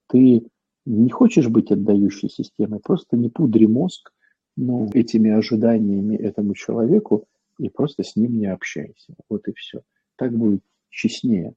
ты 0.07 0.43
не 0.85 1.09
хочешь 1.09 1.47
быть 1.47 1.71
отдающей 1.71 2.29
системой, 2.29 2.79
просто 2.79 3.17
не 3.17 3.29
пудри 3.29 3.65
мозг 3.65 4.11
ну, 4.55 4.89
этими 4.93 5.31
ожиданиями 5.31 6.15
этому 6.15 6.53
человеку 6.53 7.27
и 7.57 7.69
просто 7.69 8.03
с 8.03 8.15
ним 8.15 8.37
не 8.37 8.47
общайся. 8.47 9.15
Вот 9.29 9.47
и 9.47 9.53
все. 9.53 9.81
Так 10.15 10.37
будет 10.37 10.61
честнее. 10.89 11.53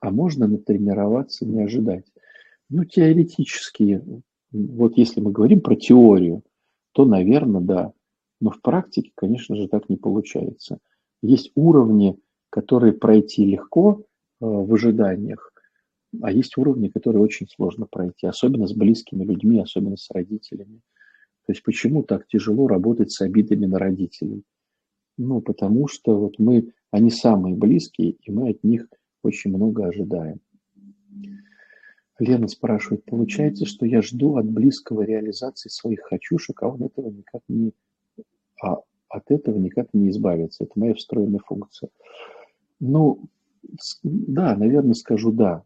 А 0.00 0.10
можно 0.10 0.46
натренироваться, 0.46 1.46
не 1.46 1.62
ожидать. 1.62 2.04
Ну, 2.68 2.84
теоретически, 2.84 4.02
вот 4.52 4.98
если 4.98 5.20
мы 5.20 5.32
говорим 5.32 5.60
про 5.60 5.76
теорию, 5.76 6.42
то, 6.92 7.04
наверное, 7.04 7.60
да, 7.60 7.92
но 8.40 8.50
в 8.50 8.60
практике, 8.60 9.12
конечно 9.14 9.56
же, 9.56 9.68
так 9.68 9.88
не 9.88 9.96
получается. 9.96 10.78
Есть 11.22 11.52
уровни, 11.54 12.18
которые 12.50 12.92
пройти 12.92 13.44
легко 13.44 14.00
э, 14.00 14.04
в 14.40 14.72
ожиданиях, 14.72 15.52
а 16.22 16.32
есть 16.32 16.56
уровни, 16.56 16.88
которые 16.88 17.22
очень 17.22 17.48
сложно 17.48 17.86
пройти, 17.86 18.26
особенно 18.26 18.66
с 18.66 18.72
близкими 18.72 19.24
людьми, 19.24 19.60
особенно 19.60 19.96
с 19.96 20.10
родителями. 20.10 20.80
То 21.46 21.52
есть 21.52 21.62
почему 21.62 22.02
так 22.02 22.26
тяжело 22.26 22.66
работать 22.66 23.12
с 23.12 23.20
обидами 23.20 23.66
на 23.66 23.78
родителей? 23.78 24.42
Ну, 25.18 25.40
потому 25.40 25.88
что 25.88 26.18
вот 26.18 26.38
мы, 26.38 26.72
они 26.90 27.10
самые 27.10 27.54
близкие, 27.54 28.12
и 28.12 28.30
мы 28.30 28.50
от 28.50 28.64
них 28.64 28.86
очень 29.22 29.50
много 29.50 29.86
ожидаем. 29.86 30.40
Лена 32.18 32.48
спрашивает, 32.48 33.04
получается, 33.04 33.66
что 33.66 33.84
я 33.84 34.00
жду 34.00 34.36
от 34.36 34.46
близкого 34.46 35.02
реализации 35.02 35.68
своих 35.68 36.00
хочушек, 36.02 36.62
а 36.62 36.68
он 36.68 36.82
этого 36.82 37.10
никак 37.10 37.42
не 37.48 37.72
а 38.62 38.78
от 39.16 39.30
этого 39.30 39.56
никак 39.56 39.88
не 39.92 40.10
избавиться. 40.10 40.64
Это 40.64 40.72
моя 40.76 40.94
встроенная 40.94 41.40
функция. 41.44 41.90
Ну, 42.80 43.20
да, 44.02 44.56
наверное, 44.56 44.94
скажу 44.94 45.32
да. 45.32 45.62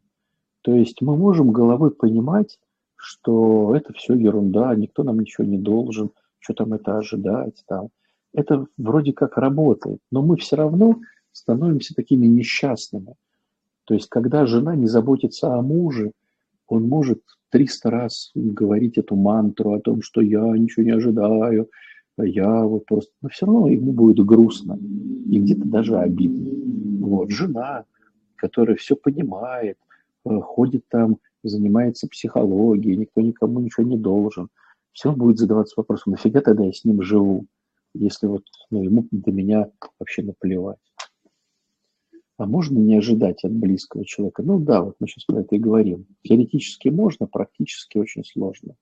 То 0.63 0.75
есть 0.75 1.01
мы 1.01 1.17
можем 1.17 1.53
головой 1.53 1.91
понимать, 1.91 2.59
что 2.97 3.75
это 3.75 3.93
все 3.95 4.15
ерунда, 4.15 4.75
никто 4.75 5.03
нам 5.03 5.21
ничего 5.21 5.47
не 5.47 5.59
должен, 5.59 6.11
что 6.39 6.55
там 6.55 6.75
это 6.75 6.99
ожидать. 6.99 7.65
Там. 7.67 7.89
Это 8.33 8.67
вроде 8.77 9.13
как 9.13 9.39
работает, 9.39 10.01
но 10.11 10.23
мы 10.23 10.37
все 10.37 10.57
равно 10.57 11.01
становимся 11.33 11.95
такими 11.95 12.27
несчастными. 12.27 13.15
То 13.85 13.95
есть, 13.95 14.09
когда 14.09 14.47
жена 14.47 14.77
не 14.77 14.87
заботится 14.87 15.55
о 15.55 15.63
муже, 15.63 16.13
он 16.69 16.85
может 16.89 17.23
300 17.51 17.91
раз 17.91 18.31
говорить 18.35 18.99
эту 18.99 19.17
мантру 19.17 19.73
о 19.73 19.81
том, 19.81 20.03
что 20.03 20.21
я 20.21 20.41
ничего 20.57 20.85
не 20.85 20.93
ожидаю, 20.93 21.69
я 22.23 22.65
вот 22.65 22.87
просто, 22.87 23.13
но 23.23 23.29
все 23.29 23.47
равно 23.47 23.69
ему 23.69 23.93
будет 23.93 24.25
грустно 24.25 24.79
и 25.27 25.39
где-то 25.39 25.67
даже 25.67 25.99
обидно. 25.99 27.07
Вот, 27.07 27.31
жена, 27.31 27.85
которая 28.37 28.77
все 28.77 28.97
понимает, 28.97 29.79
э, 30.25 30.41
ходит 30.41 30.85
там, 30.89 31.19
занимается 31.43 32.09
психологией, 32.09 32.97
никто 32.97 33.21
никому 33.21 33.61
ничего 33.61 33.87
не 33.87 33.97
должен, 33.97 34.49
все 34.93 35.13
будет 35.13 35.39
задаваться 35.39 35.75
вопросом, 35.77 36.13
нафига 36.13 36.41
тогда 36.41 36.65
я 36.65 36.73
с 36.73 36.85
ним 36.85 37.03
живу, 37.03 37.47
если 37.95 38.27
вот 38.27 38.45
ну, 38.71 38.83
ему 38.83 39.07
до 39.11 39.33
меня 39.33 39.71
вообще 39.99 40.23
наплевать. 40.23 40.79
А 42.37 42.47
можно 42.47 42.79
не 42.79 42.97
ожидать 42.97 43.45
от 43.45 43.53
близкого 43.53 44.05
человека? 44.07 44.43
Ну 44.43 44.59
да, 44.59 44.83
вот 44.83 44.97
мы 44.99 45.09
сейчас 45.09 45.25
про 45.25 45.41
это 45.41 45.57
и 45.57 45.59
говорим. 45.59 46.07
Теоретически 46.23 46.89
можно, 46.89 47.27
практически 47.27 47.99
очень 47.99 48.25
сложно. 48.25 48.77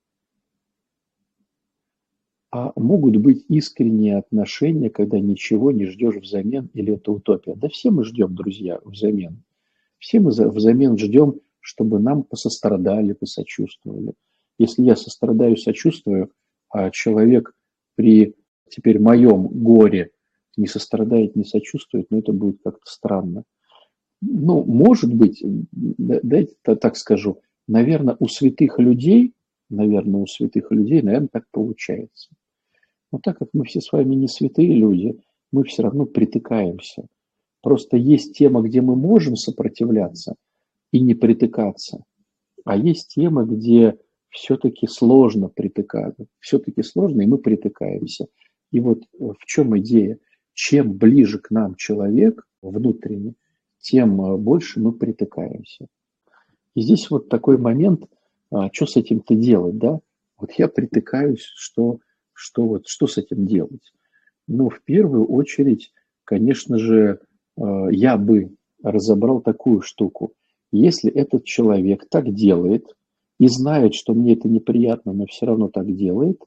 А 2.51 2.71
могут 2.75 3.17
быть 3.17 3.45
искренние 3.47 4.17
отношения, 4.17 4.89
когда 4.89 5.19
ничего 5.19 5.71
не 5.71 5.85
ждешь 5.85 6.15
взамен, 6.15 6.69
или 6.73 6.95
это 6.95 7.11
утопия? 7.11 7.55
Да 7.55 7.69
все 7.69 7.91
мы 7.91 8.03
ждем, 8.03 8.33
друзья, 8.33 8.79
взамен. 8.83 9.43
Все 9.99 10.19
мы 10.19 10.31
взамен 10.31 10.97
ждем, 10.97 11.41
чтобы 11.59 11.99
нам 11.99 12.23
посострадали, 12.23 13.13
посочувствовали. 13.13 14.13
Если 14.57 14.83
я 14.83 14.95
сострадаю, 14.95 15.57
сочувствую, 15.57 16.31
а 16.69 16.89
человек 16.89 17.53
при 17.95 18.35
теперь 18.69 18.99
моем 18.99 19.47
горе 19.47 20.11
не 20.57 20.67
сострадает, 20.67 21.35
не 21.35 21.43
сочувствует, 21.43 22.07
ну 22.09 22.19
это 22.19 22.33
будет 22.33 22.61
как-то 22.63 22.89
странно. 22.89 23.43
Ну, 24.21 24.63
может 24.65 25.13
быть, 25.13 25.41
дайте 25.43 26.55
так 26.63 26.97
скажу, 26.97 27.41
наверное, 27.67 28.17
у 28.19 28.27
святых 28.27 28.79
людей, 28.79 29.33
наверное, 29.69 30.21
у 30.21 30.27
святых 30.27 30.71
людей, 30.71 31.01
наверное, 31.01 31.29
так 31.31 31.45
получается. 31.51 32.29
Но 33.11 33.19
так 33.19 33.39
как 33.39 33.49
мы 33.53 33.65
все 33.65 33.81
с 33.81 33.91
вами 33.91 34.15
не 34.15 34.27
святые 34.27 34.73
люди, 34.73 35.19
мы 35.51 35.63
все 35.63 35.83
равно 35.83 36.05
притыкаемся. 36.05 37.07
Просто 37.61 37.97
есть 37.97 38.37
тема, 38.37 38.61
где 38.61 38.81
мы 38.81 38.95
можем 38.95 39.35
сопротивляться 39.35 40.35
и 40.91 40.99
не 40.99 41.13
притыкаться, 41.13 42.03
а 42.65 42.77
есть 42.77 43.13
тема, 43.13 43.43
где 43.45 43.97
все-таки 44.29 44.87
сложно 44.87 45.49
притыкаться, 45.49 46.25
все-таки 46.39 46.83
сложно, 46.83 47.21
и 47.21 47.25
мы 47.25 47.37
притыкаемся. 47.37 48.27
И 48.71 48.79
вот 48.79 49.03
в 49.17 49.45
чем 49.45 49.77
идея? 49.79 50.19
Чем 50.53 50.93
ближе 50.93 51.39
к 51.39 51.51
нам 51.51 51.75
человек 51.75 52.45
внутренне, 52.61 53.33
тем 53.79 54.21
э, 54.21 54.37
больше 54.37 54.79
мы 54.79 54.91
притыкаемся. 54.91 55.87
И 56.75 56.81
здесь 56.81 57.09
вот 57.09 57.29
такой 57.29 57.57
момент, 57.57 58.05
а, 58.51 58.69
что 58.71 58.85
с 58.85 58.95
этим-то 58.95 59.35
делать, 59.35 59.77
да? 59.77 59.99
Вот 60.37 60.51
я 60.53 60.67
притыкаюсь, 60.67 61.43
что, 61.55 61.99
что, 62.33 62.65
вот, 62.65 62.87
что 62.87 63.07
с 63.07 63.17
этим 63.17 63.45
делать? 63.45 63.93
Ну, 64.47 64.69
в 64.69 64.81
первую 64.83 65.27
очередь, 65.27 65.91
конечно 66.23 66.77
же, 66.77 67.19
э, 67.57 67.61
я 67.91 68.17
бы 68.17 68.55
разобрал 68.81 69.41
такую 69.41 69.81
штуку. 69.81 70.33
Если 70.71 71.11
этот 71.11 71.43
человек 71.43 72.07
так 72.09 72.33
делает 72.33 72.95
и 73.39 73.47
знает, 73.47 73.93
что 73.93 74.13
мне 74.13 74.33
это 74.33 74.47
неприятно, 74.47 75.13
но 75.13 75.25
все 75.25 75.45
равно 75.45 75.67
так 75.67 75.93
делает, 75.93 76.41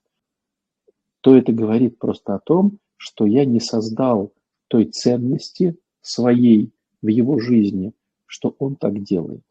то 1.21 1.37
это 1.37 1.53
говорит 1.53 1.99
просто 1.99 2.35
о 2.35 2.41
том, 2.41 2.79
что 2.97 3.27
я 3.27 3.45
не 3.45 3.61
создал 3.61 4.33
той 4.69 4.87
ценности 4.87 5.77
своей 6.01 6.73
в 7.03 7.09
его 7.09 7.39
жизни, 7.39 7.93
что 8.27 8.55
он 8.59 8.77
так 8.77 9.03
делает. 9.03 9.45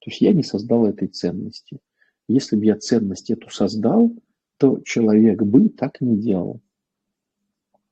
То 0.00 0.10
есть 0.10 0.20
я 0.20 0.32
не 0.32 0.42
создал 0.42 0.86
этой 0.86 1.08
ценности. 1.08 1.78
Если 2.28 2.56
бы 2.56 2.64
я 2.66 2.76
ценность 2.76 3.30
эту 3.30 3.50
создал, 3.50 4.12
то 4.58 4.80
человек 4.84 5.42
бы 5.42 5.68
так 5.68 6.00
не 6.00 6.16
делал. 6.16 6.60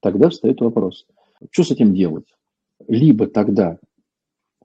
Тогда 0.00 0.28
встает 0.28 0.60
вопрос, 0.60 1.06
что 1.50 1.64
с 1.64 1.70
этим 1.70 1.94
делать? 1.94 2.26
Либо 2.86 3.26
тогда 3.26 3.78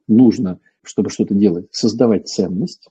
нужно, 0.07 0.59
чтобы 0.83 1.09
что-то 1.09 1.33
делать, 1.33 1.67
создавать 1.71 2.27
ценность, 2.27 2.87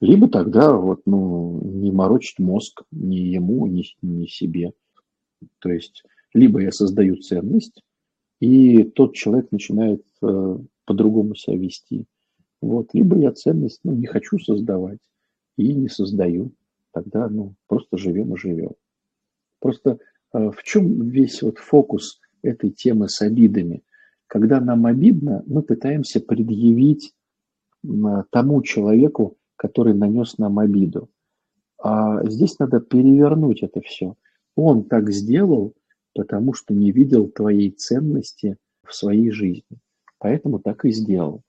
либо 0.00 0.28
тогда 0.28 0.72
вот, 0.74 1.02
ну, 1.06 1.60
не 1.62 1.90
морочить 1.90 2.38
мозг 2.38 2.82
ни 2.90 3.16
ему, 3.16 3.66
ни, 3.66 3.84
ни 4.02 4.26
себе. 4.26 4.72
То 5.58 5.70
есть 5.70 6.04
либо 6.32 6.60
я 6.62 6.72
создаю 6.72 7.16
ценность, 7.16 7.82
и 8.40 8.84
тот 8.84 9.14
человек 9.14 9.52
начинает 9.52 10.04
э, 10.22 10.58
по-другому 10.86 11.34
себя 11.34 11.56
вести. 11.56 12.06
Вот. 12.60 12.92
Либо 12.92 13.16
я 13.18 13.32
ценность 13.32 13.80
ну, 13.84 13.92
не 13.92 14.06
хочу 14.06 14.38
создавать 14.38 15.00
и 15.56 15.74
не 15.74 15.88
создаю. 15.88 16.52
Тогда 16.92 17.28
ну, 17.28 17.54
просто 17.66 17.96
живем 17.96 18.34
и 18.34 18.38
живем. 18.38 18.72
Просто 19.60 19.98
э, 20.32 20.50
в 20.50 20.62
чем 20.62 21.08
весь 21.08 21.42
вот 21.42 21.58
фокус 21.58 22.20
этой 22.42 22.70
темы 22.70 23.08
с 23.08 23.22
обидами? 23.22 23.82
Когда 24.26 24.60
нам 24.60 24.86
обидно, 24.86 25.42
мы 25.46 25.62
пытаемся 25.62 26.20
предъявить 26.20 27.12
тому 28.30 28.62
человеку, 28.62 29.36
который 29.56 29.94
нанес 29.94 30.38
нам 30.38 30.58
обиду. 30.58 31.08
А 31.82 32.24
здесь 32.28 32.58
надо 32.58 32.80
перевернуть 32.80 33.62
это 33.62 33.80
все. 33.80 34.14
Он 34.54 34.84
так 34.84 35.10
сделал, 35.10 35.74
потому 36.14 36.52
что 36.52 36.74
не 36.74 36.92
видел 36.92 37.28
твоей 37.28 37.70
ценности 37.70 38.56
в 38.86 38.94
своей 38.94 39.30
жизни. 39.30 39.78
Поэтому 40.18 40.58
так 40.58 40.84
и 40.84 40.92
сделал. 40.92 41.42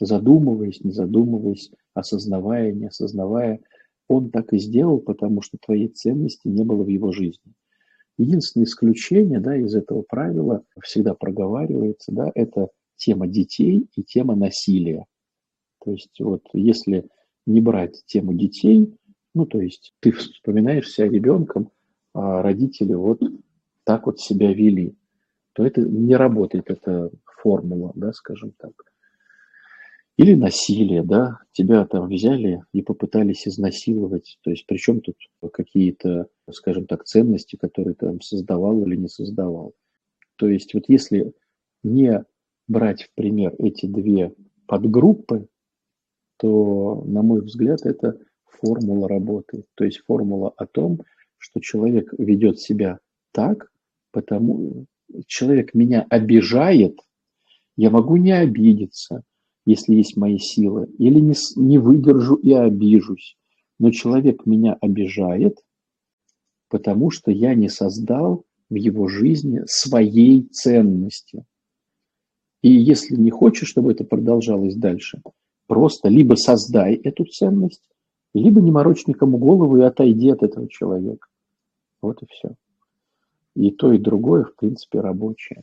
Задумываясь, 0.00 0.82
не 0.84 0.92
задумываясь, 0.92 1.70
осознавая, 1.94 2.72
не 2.72 2.86
осознавая, 2.86 3.60
он 4.06 4.30
так 4.30 4.52
и 4.52 4.58
сделал, 4.58 5.00
потому 5.00 5.42
что 5.42 5.58
твоей 5.58 5.88
ценности 5.88 6.48
не 6.48 6.64
было 6.64 6.82
в 6.82 6.88
его 6.88 7.12
жизни. 7.12 7.52
Единственное 8.16 8.64
исключение 8.64 9.38
да, 9.40 9.56
из 9.56 9.74
этого 9.74 10.02
правила 10.02 10.64
всегда 10.82 11.14
проговаривается, 11.14 12.12
да, 12.12 12.30
это 12.34 12.68
тема 12.96 13.28
детей 13.28 13.88
и 13.94 14.02
тема 14.02 14.34
насилия. 14.34 15.06
То 15.84 15.92
есть 15.92 16.18
вот 16.18 16.42
если 16.52 17.08
не 17.46 17.60
брать 17.60 18.02
тему 18.06 18.34
детей, 18.34 18.92
ну 19.34 19.46
то 19.46 19.60
есть 19.60 19.94
ты 20.00 20.12
вспоминаешь 20.12 20.90
себя 20.90 21.08
ребенком, 21.08 21.70
а 22.12 22.42
родители 22.42 22.94
вот 22.94 23.22
так 23.84 24.06
вот 24.06 24.18
себя 24.20 24.52
вели, 24.52 24.96
то 25.52 25.64
это 25.64 25.80
не 25.82 26.16
работает, 26.16 26.70
эта 26.70 27.10
формула, 27.24 27.92
да, 27.94 28.12
скажем 28.12 28.52
так. 28.58 28.72
Или 30.18 30.34
насилие, 30.34 31.04
да, 31.04 31.38
тебя 31.52 31.86
там 31.86 32.08
взяли 32.08 32.64
и 32.72 32.82
попытались 32.82 33.46
изнасиловать. 33.46 34.36
То 34.42 34.50
есть 34.50 34.66
причем 34.66 35.00
тут 35.00 35.14
какие-то, 35.52 36.26
скажем 36.50 36.86
так, 36.86 37.04
ценности, 37.04 37.54
которые 37.54 37.94
ты 37.94 38.06
там 38.06 38.20
создавал 38.20 38.82
или 38.82 38.96
не 38.96 39.06
создавал. 39.06 39.74
То 40.34 40.48
есть 40.48 40.74
вот 40.74 40.84
если 40.88 41.32
не 41.84 42.24
брать 42.66 43.04
в 43.04 43.14
пример 43.14 43.54
эти 43.60 43.86
две 43.86 44.34
подгруппы, 44.66 45.46
то, 46.38 47.04
на 47.06 47.22
мой 47.22 47.40
взгляд, 47.40 47.86
это 47.86 48.18
формула 48.44 49.08
работы. 49.08 49.66
То 49.76 49.84
есть 49.84 50.00
формула 50.04 50.52
о 50.56 50.66
том, 50.66 51.00
что 51.36 51.60
человек 51.60 52.12
ведет 52.18 52.58
себя 52.58 52.98
так, 53.30 53.70
потому 54.10 54.86
человек 55.28 55.74
меня 55.74 56.04
обижает, 56.10 56.98
я 57.76 57.90
могу 57.90 58.16
не 58.16 58.32
обидеться, 58.32 59.22
если 59.68 59.96
есть 59.96 60.16
мои 60.16 60.38
силы, 60.38 60.86
или 60.98 61.20
не, 61.20 61.34
не 61.56 61.76
выдержу 61.76 62.36
и 62.36 62.54
обижусь. 62.54 63.36
Но 63.78 63.90
человек 63.90 64.46
меня 64.46 64.78
обижает, 64.80 65.58
потому 66.70 67.10
что 67.10 67.30
я 67.30 67.54
не 67.54 67.68
создал 67.68 68.46
в 68.70 68.74
его 68.76 69.08
жизни 69.08 69.60
своей 69.66 70.44
ценности. 70.44 71.44
И 72.62 72.70
если 72.70 73.14
не 73.16 73.30
хочешь, 73.30 73.68
чтобы 73.68 73.92
это 73.92 74.04
продолжалось 74.04 74.74
дальше, 74.74 75.20
просто 75.66 76.08
либо 76.08 76.36
создай 76.36 76.94
эту 76.94 77.26
ценность, 77.26 77.82
либо 78.32 78.62
не 78.62 78.70
морочь 78.70 79.06
никому 79.06 79.36
голову 79.36 79.76
и 79.76 79.82
отойди 79.82 80.30
от 80.30 80.42
этого 80.42 80.66
человека. 80.70 81.28
Вот 82.00 82.22
и 82.22 82.26
все. 82.30 82.54
И 83.54 83.70
то, 83.70 83.92
и 83.92 83.98
другое, 83.98 84.44
в 84.44 84.54
принципе, 84.54 85.00
рабочее. 85.00 85.62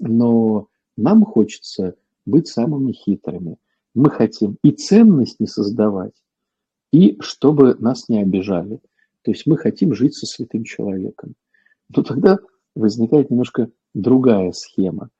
Но 0.00 0.66
нам 0.96 1.24
хочется 1.24 1.94
быть 2.26 2.48
самыми 2.48 2.92
хитрыми. 2.92 3.56
Мы 3.94 4.10
хотим 4.10 4.56
и 4.62 4.70
ценность 4.72 5.40
не 5.40 5.46
создавать, 5.46 6.14
и 6.92 7.16
чтобы 7.20 7.74
нас 7.78 8.08
не 8.08 8.20
обижали. 8.20 8.80
То 9.22 9.30
есть 9.30 9.46
мы 9.46 9.56
хотим 9.56 9.94
жить 9.94 10.14
со 10.14 10.26
святым 10.26 10.64
человеком. 10.64 11.34
Но 11.94 12.02
тогда 12.02 12.38
возникает 12.74 13.30
немножко 13.30 13.70
другая 13.94 14.52
схема. 14.52 15.10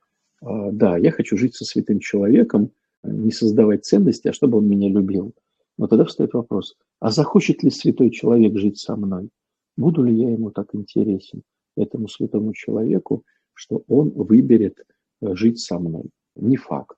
А, 0.41 0.71
да, 0.73 0.97
я 0.97 1.13
хочу 1.13 1.37
жить 1.37 1.55
со 1.55 1.65
святым 1.65 2.01
человеком, 2.01 2.71
не 3.03 3.31
создавать 3.31 3.85
ценности, 3.85 4.29
а 4.29 4.33
чтобы 4.33 4.59
он 4.59 4.69
меня 4.69 4.89
любил. 4.89 5.33
Но 5.79 5.87
тогда 5.87 6.05
встает 6.05 6.35
вопрос, 6.35 6.77
а 7.01 7.11
захочет 7.11 7.63
ли 7.63 7.71
святой 7.71 8.11
человек 8.11 8.57
жить 8.57 8.79
со 8.79 8.97
мной? 8.97 9.29
Буду 9.77 10.03
ли 10.03 10.15
я 10.15 10.31
ему 10.31 10.51
так 10.51 10.75
интересен? 10.75 11.43
этому 11.77 12.09
святому 12.09 12.53
человеку, 12.53 13.25
что 13.55 13.83
он 13.89 14.11
выберет 14.11 14.85
э, 15.21 15.35
жить 15.35 15.61
со 15.61 15.79
мной. 15.79 16.05
Не 16.37 16.57
факт, 16.57 16.97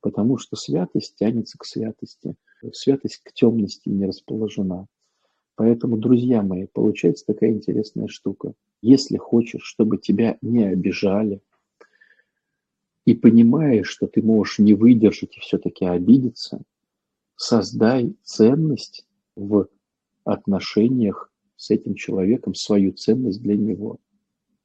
потому 0.00 0.38
что 0.38 0.56
святость 0.56 1.16
тянется 1.16 1.58
к 1.58 1.64
святости, 1.64 2.34
святость 2.72 3.20
к 3.22 3.32
темности 3.32 3.88
не 3.88 4.06
расположена. 4.06 4.86
Поэтому, 5.54 5.96
друзья 5.96 6.42
мои, 6.42 6.66
получается 6.66 7.26
такая 7.26 7.50
интересная 7.50 8.08
штука. 8.08 8.54
Если 8.80 9.16
хочешь, 9.16 9.64
чтобы 9.64 9.98
тебя 9.98 10.38
не 10.40 10.64
обижали, 10.64 11.40
и 13.04 13.14
понимаешь, 13.14 13.88
что 13.88 14.06
ты 14.06 14.22
можешь 14.22 14.58
не 14.58 14.74
выдержать 14.74 15.36
и 15.36 15.40
все-таки 15.40 15.86
обидеться, 15.86 16.60
создай 17.36 18.14
ценность 18.22 19.06
в 19.34 19.68
отношениях 20.24 21.32
с 21.56 21.70
этим 21.70 21.94
человеком 21.94 22.54
свою 22.54 22.92
ценность 22.92 23.40
для 23.40 23.56
него. 23.56 23.98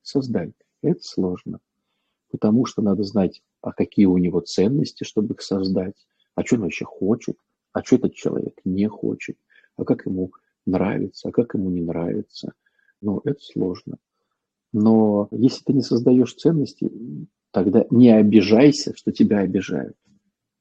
Создай. 0.01 0.53
Это 0.81 1.01
сложно. 1.01 1.59
Потому 2.33 2.65
что 2.65 2.81
надо 2.81 3.03
знать, 3.03 3.43
а 3.61 3.71
какие 3.71 4.07
у 4.07 4.17
него 4.17 4.39
ценности, 4.39 5.03
чтобы 5.03 5.35
их 5.35 5.41
создать, 5.43 5.93
а 6.33 6.43
что 6.43 6.55
он 6.55 6.63
вообще 6.63 6.83
хочет, 6.83 7.37
а 7.73 7.83
что 7.83 7.97
этот 7.97 8.15
человек 8.15 8.59
не 8.65 8.87
хочет, 8.87 9.37
а 9.77 9.85
как 9.85 10.07
ему 10.07 10.31
нравится, 10.65 11.29
а 11.29 11.31
как 11.31 11.53
ему 11.53 11.69
не 11.69 11.81
нравится. 11.81 12.53
Ну, 13.01 13.21
это 13.23 13.39
сложно. 13.39 13.97
Но 14.71 15.27
если 15.29 15.63
ты 15.63 15.73
не 15.73 15.83
создаешь 15.83 16.33
ценности, 16.33 16.89
тогда 17.51 17.85
не 17.91 18.09
обижайся, 18.09 18.95
что 18.95 19.11
тебя 19.11 19.39
обижают. 19.39 19.95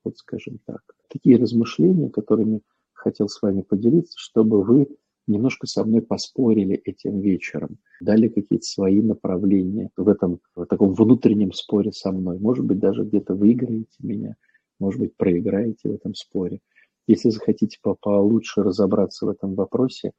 Вот 0.05 0.19
скажем 0.19 0.59
так. 0.67 0.83
Такие 1.09 1.39
размышления, 1.39 2.11
которыми 2.11 2.61
хотел 2.93 3.31
с 3.31 3.41
вами 3.41 3.63
поделиться, 3.63 4.19
чтобы 4.19 4.63
вы 4.63 4.89
немножко 5.27 5.67
со 5.67 5.85
мной 5.85 6.03
поспорили 6.03 6.77
этим 6.77 7.21
вечером, 7.21 7.79
дали 8.01 8.29
какие-то 8.29 8.65
свои 8.65 9.01
направления 9.01 9.91
в 9.97 10.09
этом 10.09 10.41
в 10.55 10.67
таком 10.67 10.95
внутреннем 10.95 11.53
споре 11.53 11.93
со 11.93 12.13
мной. 12.13 12.39
Может 12.39 12.65
быть, 12.65 12.79
даже 12.79 13.05
где-то 13.05 13.35
выиграете 13.35 13.97
меня, 14.01 14.37
может 14.79 15.01
быть, 15.01 15.17
проиграете 15.17 15.89
в 15.89 15.95
этом 15.95 16.15
споре. 16.15 16.61
Если 17.07 17.31
захотите 17.31 17.79
получше 17.83 18.63
разобраться 18.63 19.27
в 19.27 19.29
этом 19.29 19.55
вопросе, 19.55 20.13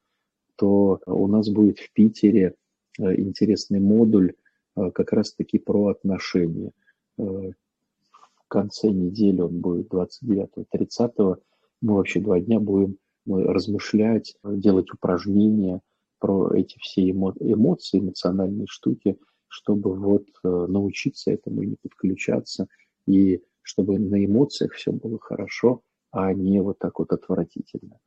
то 0.56 1.00
у 1.06 1.28
нас 1.28 1.50
будет 1.50 1.80
в 1.80 1.92
Питере 1.94 2.56
э, 3.00 3.16
интересный 3.16 3.80
модуль 3.80 4.34
э, 4.76 4.92
как 4.92 5.14
раз-таки 5.14 5.58
про 5.60 5.88
отношения. 5.88 6.72
Э, 7.18 7.24
в 7.24 8.48
конце 8.48 8.90
недели 8.90 9.42
он 9.42 9.60
будет 9.60 9.92
29-30. 9.92 11.38
Мы 11.82 11.96
вообще 11.96 12.20
два 12.20 12.40
дня 12.40 12.60
будем 12.60 12.98
размышлять, 13.28 14.36
делать 14.44 14.92
упражнения 14.92 15.82
про 16.20 16.54
эти 16.56 16.78
все 16.80 17.10
эмо 17.10 17.34
эмоции, 17.40 18.00
эмоциональные 18.00 18.68
штуки, 18.68 19.18
чтобы 19.48 19.96
вот 19.96 20.28
научиться 20.44 21.32
этому 21.32 21.62
и 21.62 21.68
не 21.68 21.76
подключаться, 21.76 22.68
и 23.06 23.42
чтобы 23.62 24.00
на 24.00 24.24
эмоциях 24.24 24.74
все 24.74 24.92
было 24.92 25.20
хорошо, 25.20 25.82
а 26.12 26.34
не 26.34 26.62
вот 26.62 26.80
так 26.80 27.00
вот 27.00 27.12
отвратительно. 27.12 28.00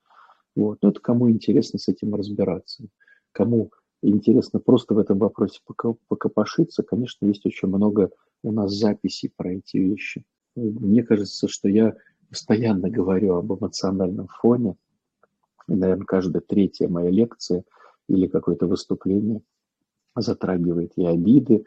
Вот. 0.54 0.78
Но 0.82 0.90
это 0.90 1.00
кому 1.00 1.30
интересно 1.30 1.78
с 1.78 1.88
этим 1.88 2.14
разбираться. 2.14 2.86
Кому 3.32 3.70
интересно 4.02 4.60
просто 4.60 4.94
в 4.94 4.98
этом 4.98 5.18
вопросе 5.18 5.60
покопошиться, 6.08 6.82
конечно, 6.82 7.26
есть 7.26 7.44
очень 7.44 7.68
много 7.68 8.10
у 8.42 8.52
нас 8.52 8.72
записей 8.72 9.32
про 9.34 9.52
эти 9.54 9.76
вещи. 9.76 10.24
Мне 10.54 11.02
кажется, 11.02 11.48
что 11.48 11.68
я 11.68 11.94
постоянно 12.30 12.88
говорю 12.88 13.34
об 13.34 13.52
эмоциональном 13.52 14.28
фоне. 14.28 14.76
Наверное, 15.68 16.06
каждая 16.06 16.42
третья 16.42 16.88
моя 16.88 17.10
лекция 17.10 17.64
или 18.08 18.26
какое-то 18.26 18.66
выступление 18.66 19.42
затрагивает 20.14 20.92
и 20.96 21.04
обиды, 21.04 21.64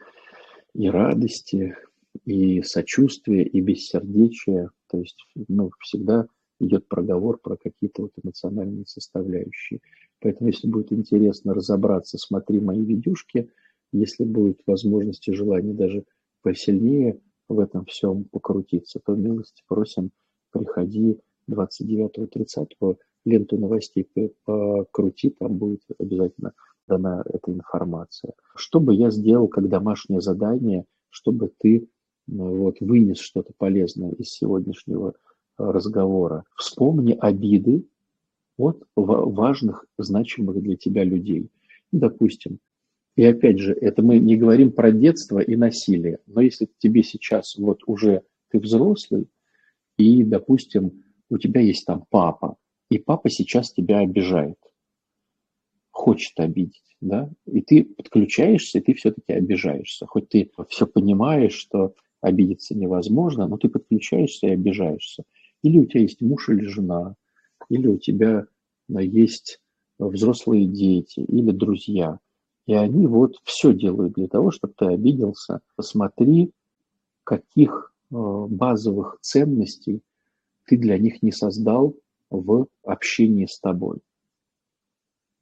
и 0.74 0.88
радости, 0.88 1.76
и 2.24 2.62
сочувствие, 2.62 3.46
и 3.46 3.60
бессердечие. 3.60 4.70
То 4.88 4.98
есть 4.98 5.18
ну, 5.48 5.70
всегда 5.80 6.26
идет 6.60 6.88
проговор 6.88 7.38
про 7.38 7.56
какие-то 7.56 8.02
вот 8.02 8.12
эмоциональные 8.22 8.86
составляющие. 8.86 9.80
Поэтому, 10.20 10.50
если 10.50 10.68
будет 10.68 10.92
интересно 10.92 11.54
разобраться, 11.54 12.18
смотри 12.18 12.60
мои 12.60 12.84
видюшки. 12.84 13.50
Если 13.92 14.24
будет 14.24 14.60
возможность 14.66 15.26
и 15.28 15.32
желание 15.32 15.74
даже 15.74 16.04
посильнее 16.42 17.20
в 17.48 17.58
этом 17.58 17.84
всем 17.86 18.24
покрутиться, 18.24 19.00
то 19.04 19.14
милости 19.14 19.62
просим, 19.66 20.10
приходи 20.52 21.18
29-30 21.50 22.68
ленту 23.24 23.58
новостей 23.58 24.08
покрути, 24.44 25.30
там 25.30 25.56
будет 25.56 25.82
обязательно 25.98 26.52
дана 26.88 27.22
эта 27.26 27.52
информация. 27.52 28.32
Что 28.56 28.80
бы 28.80 28.94
я 28.94 29.10
сделал 29.10 29.48
как 29.48 29.68
домашнее 29.68 30.20
задание, 30.20 30.84
чтобы 31.10 31.52
ты 31.58 31.88
вот, 32.26 32.76
вынес 32.80 33.18
что-то 33.18 33.52
полезное 33.56 34.12
из 34.12 34.30
сегодняшнего 34.30 35.14
разговора. 35.58 36.44
Вспомни 36.56 37.16
обиды 37.18 37.84
от 38.56 38.82
важных, 38.96 39.86
значимых 39.98 40.60
для 40.62 40.76
тебя 40.76 41.04
людей. 41.04 41.50
Допустим, 41.92 42.58
и 43.16 43.24
опять 43.24 43.58
же, 43.58 43.72
это 43.72 44.02
мы 44.02 44.18
не 44.18 44.36
говорим 44.36 44.72
про 44.72 44.92
детство 44.92 45.40
и 45.40 45.56
насилие, 45.56 46.20
но 46.26 46.40
если 46.40 46.68
тебе 46.78 47.02
сейчас 47.02 47.56
вот 47.56 47.80
уже 47.86 48.22
ты 48.50 48.58
взрослый, 48.58 49.28
и, 49.96 50.22
допустим, 50.24 51.04
у 51.28 51.38
тебя 51.38 51.60
есть 51.60 51.84
там 51.84 52.04
папа, 52.08 52.56
и 52.90 52.98
папа 52.98 53.30
сейчас 53.30 53.72
тебя 53.72 54.00
обижает, 54.00 54.58
хочет 55.90 56.38
обидеть, 56.38 56.96
да, 57.00 57.30
и 57.46 57.62
ты 57.62 57.84
подключаешься, 57.84 58.78
и 58.78 58.82
ты 58.82 58.94
все-таки 58.94 59.32
обижаешься, 59.32 60.06
хоть 60.06 60.28
ты 60.28 60.50
все 60.68 60.86
понимаешь, 60.86 61.54
что 61.54 61.94
обидеться 62.20 62.76
невозможно, 62.76 63.46
но 63.46 63.56
ты 63.56 63.68
подключаешься 63.68 64.48
и 64.48 64.50
обижаешься. 64.50 65.24
Или 65.62 65.78
у 65.78 65.86
тебя 65.86 66.02
есть 66.02 66.20
муж 66.20 66.48
или 66.48 66.66
жена, 66.66 67.14
или 67.68 67.86
у 67.86 67.96
тебя 67.96 68.46
э, 68.88 69.02
есть 69.02 69.60
взрослые 69.98 70.66
дети 70.66 71.20
или 71.20 71.50
друзья. 71.50 72.18
И 72.66 72.74
они 72.74 73.06
вот 73.06 73.36
все 73.44 73.72
делают 73.72 74.14
для 74.14 74.28
того, 74.28 74.50
чтобы 74.50 74.74
ты 74.76 74.86
обиделся. 74.86 75.60
Посмотри, 75.76 76.52
каких 77.24 77.94
э, 78.10 78.14
базовых 78.16 79.18
ценностей 79.20 80.02
ты 80.66 80.76
для 80.76 80.98
них 80.98 81.22
не 81.22 81.32
создал 81.32 81.96
в 82.30 82.66
общении 82.84 83.46
с 83.46 83.58
тобой. 83.58 83.98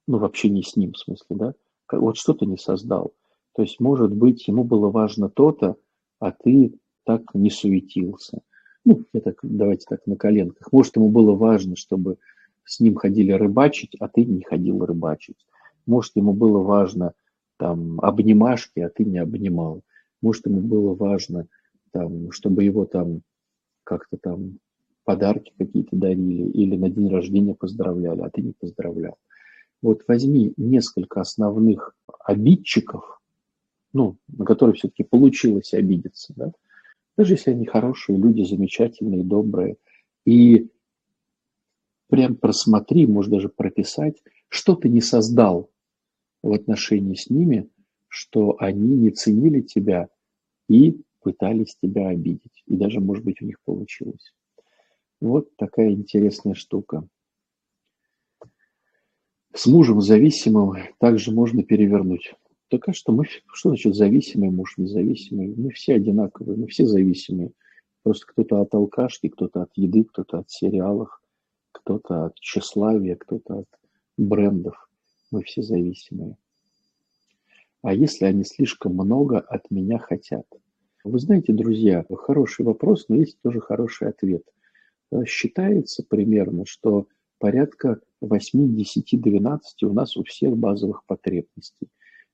Ну, 0.07 0.17
в 0.17 0.25
общении 0.25 0.63
с 0.63 0.75
ним, 0.75 0.93
в 0.93 0.97
смысле, 0.97 1.35
да? 1.35 1.53
Вот 1.91 2.17
что 2.17 2.33
ты 2.33 2.45
не 2.45 2.57
создал. 2.57 3.13
То 3.55 3.61
есть, 3.61 3.79
может 3.79 4.13
быть, 4.13 4.47
ему 4.47 4.63
было 4.63 4.89
важно 4.89 5.29
то-то, 5.29 5.75
а 6.19 6.31
ты 6.31 6.73
так 7.03 7.23
не 7.33 7.49
суетился. 7.49 8.41
Ну, 8.85 9.03
я 9.13 9.21
так, 9.21 9.39
давайте 9.43 9.85
так, 9.87 10.05
на 10.05 10.15
коленках. 10.15 10.71
Может, 10.71 10.95
ему 10.95 11.09
было 11.09 11.35
важно, 11.35 11.75
чтобы 11.75 12.17
с 12.65 12.79
ним 12.79 12.95
ходили 12.95 13.31
рыбачить, 13.31 13.95
а 13.99 14.07
ты 14.07 14.25
не 14.25 14.43
ходил 14.43 14.85
рыбачить. 14.85 15.45
Может, 15.85 16.15
ему 16.15 16.33
было 16.33 16.59
важно 16.59 17.13
там 17.57 17.99
обнимашки, 18.01 18.79
а 18.79 18.89
ты 18.89 19.05
не 19.05 19.17
обнимал. 19.17 19.83
Может, 20.21 20.45
ему 20.45 20.61
было 20.61 20.93
важно, 20.95 21.47
там, 21.91 22.31
чтобы 22.31 22.63
его 22.63 22.85
там 22.85 23.21
как-то 23.83 24.17
там 24.17 24.59
подарки 25.03 25.53
какие-то 25.57 25.95
дарили 25.95 26.49
или 26.49 26.75
на 26.75 26.89
день 26.89 27.09
рождения 27.09 27.55
поздравляли, 27.55 28.21
а 28.21 28.29
ты 28.29 28.41
не 28.41 28.53
поздравлял. 28.53 29.17
Вот 29.81 30.03
возьми 30.07 30.53
несколько 30.57 31.21
основных 31.21 31.95
обидчиков, 32.23 33.19
ну, 33.93 34.17
на 34.27 34.45
которые 34.45 34.75
все-таки 34.75 35.03
получилось 35.03 35.73
обидеться, 35.73 36.33
да, 36.35 36.51
даже 37.19 37.33
если 37.33 37.51
они 37.51 37.65
хорошие 37.65 38.17
люди, 38.17 38.43
замечательные, 38.43 39.25
добрые. 39.25 39.75
И 40.25 40.69
прям 42.07 42.37
просмотри, 42.37 43.07
может 43.07 43.31
даже 43.31 43.49
прописать, 43.49 44.23
что 44.47 44.75
ты 44.75 44.87
не 44.87 45.01
создал 45.01 45.69
в 46.41 46.53
отношении 46.53 47.15
с 47.15 47.29
ними, 47.29 47.69
что 48.07 48.55
они 48.59 48.95
не 48.95 49.11
ценили 49.11 49.59
тебя 49.59 50.07
и 50.69 51.01
пытались 51.21 51.75
тебя 51.75 52.07
обидеть. 52.07 52.63
И 52.67 52.77
даже, 52.77 53.01
может 53.01 53.25
быть, 53.25 53.41
у 53.41 53.45
них 53.45 53.57
получилось. 53.65 54.33
Вот 55.21 55.55
такая 55.57 55.91
интересная 55.91 56.53
штука. 56.53 57.07
С 59.53 59.65
мужем 59.65 59.99
зависимым 59.99 60.75
также 60.99 61.31
можно 61.31 61.63
перевернуть. 61.63 62.33
Так 62.69 62.87
а 62.87 62.93
что 62.93 63.11
мы, 63.11 63.25
что 63.25 63.69
значит 63.69 63.95
зависимый 63.95 64.51
муж, 64.51 64.77
независимый? 64.77 65.53
Мы 65.55 65.71
все 65.71 65.95
одинаковые, 65.95 66.57
мы 66.57 66.67
все 66.67 66.85
зависимые. 66.85 67.51
Просто 68.03 68.27
кто-то 68.27 68.61
от 68.61 68.73
алкашки, 68.73 69.27
кто-то 69.27 69.63
от 69.63 69.71
еды, 69.75 70.03
кто-то 70.03 70.39
от 70.39 70.51
сериалов, 70.51 71.21
кто-то 71.71 72.27
от 72.27 72.35
тщеславия, 72.35 73.15
кто-то 73.15 73.59
от 73.59 73.67
брендов. 74.17 74.89
Мы 75.31 75.43
все 75.43 75.63
зависимые. 75.63 76.37
А 77.81 77.93
если 77.93 78.25
они 78.25 78.43
слишком 78.43 78.93
много 78.93 79.39
от 79.39 79.69
меня 79.71 79.97
хотят? 79.97 80.45
Вы 81.03 81.19
знаете, 81.19 81.53
друзья, 81.53 82.05
хороший 82.09 82.65
вопрос, 82.65 83.05
но 83.09 83.15
есть 83.15 83.41
тоже 83.41 83.59
хороший 83.61 84.09
ответ. 84.09 84.43
Считается 85.25 86.03
примерно, 86.07 86.65
что 86.65 87.07
порядка 87.39 87.99
8, 88.21 88.75
10, 88.75 89.21
12 89.21 89.83
у 89.83 89.93
нас 89.93 90.17
у 90.17 90.23
всех 90.23 90.57
базовых 90.57 91.03
потребностей. 91.05 91.87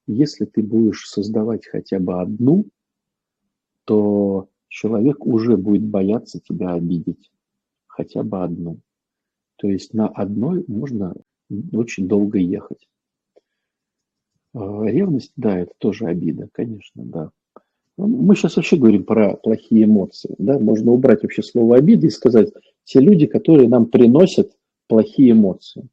Если 0.08 0.46
ты 0.46 0.62
будешь 0.62 1.08
создавать 1.08 1.66
хотя 1.66 2.00
бы 2.00 2.22
одну, 2.22 2.66
то 3.86 4.50
человек 4.68 5.26
уже 5.26 5.58
будет 5.58 5.84
бояться 5.84 6.40
тебя 6.40 6.74
обидеть. 6.74 7.32
Хотя 7.88 8.24
бы 8.24 8.44
одну. 8.44 8.80
То 9.58 9.70
есть 9.70 9.94
на 9.94 10.08
одной 10.08 10.66
можно 10.68 11.16
очень 11.72 12.08
долго 12.08 12.38
ехать. 12.38 12.90
А, 14.54 14.84
ревность, 14.86 15.34
да, 15.36 15.60
это 15.60 15.74
тоже 15.78 16.08
обида, 16.08 16.50
конечно, 16.52 17.04
да. 17.06 17.32
Ну, 17.98 18.08
мы 18.08 18.36
сейчас 18.36 18.56
вообще 18.56 18.78
говорим 18.78 19.04
про 19.04 19.36
плохие 19.38 19.86
эмоции. 19.86 20.36
Да? 20.38 20.60
Можно 20.60 20.92
убрать 20.92 21.24
вообще 21.24 21.44
слово 21.44 21.78
обиды 21.78 22.08
и 22.08 22.12
сказать, 22.12 22.52
те 22.84 23.00
люди, 23.00 23.26
которые 23.26 23.70
нам 23.70 23.86
приносят 23.86 24.52
плохие 24.88 25.32
эмоции. 25.32 25.88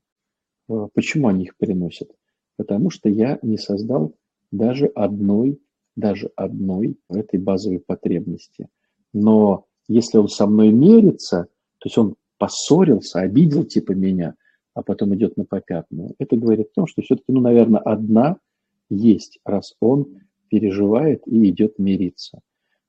А, 0.69 0.89
почему 0.95 1.29
они 1.29 1.45
их 1.45 1.57
приносят? 1.57 2.11
потому 2.57 2.91
что 2.91 3.09
я 3.09 3.39
не 3.43 3.59
создал 3.59 4.15
даже 4.51 4.87
одной 4.87 5.61
даже 5.95 6.31
одной, 6.37 6.97
этой 7.11 7.39
базовой 7.39 7.81
потребности. 7.81 8.69
Но 9.13 9.67
если 9.89 10.17
он 10.17 10.29
со 10.29 10.47
мной 10.47 10.71
мерится, 10.71 11.49
то 11.79 11.87
есть 11.87 11.99
он 11.99 12.15
поссорился, 12.39 13.21
обидел 13.21 13.65
типа 13.65 13.93
меня, 13.93 14.35
а 14.73 14.83
потом 14.83 15.15
идет 15.15 15.37
на 15.37 15.45
попятную, 15.45 16.15
это 16.19 16.37
говорит 16.37 16.69
о 16.69 16.75
том, 16.75 16.87
что 16.87 17.03
все-таки, 17.03 17.31
ну, 17.31 17.43
наверное, 17.43 17.81
одна 17.81 18.39
есть, 18.89 19.39
раз 19.45 19.75
он 19.81 20.21
переживает 20.53 21.27
и 21.27 21.49
идет 21.49 21.79
мириться. 21.79 22.43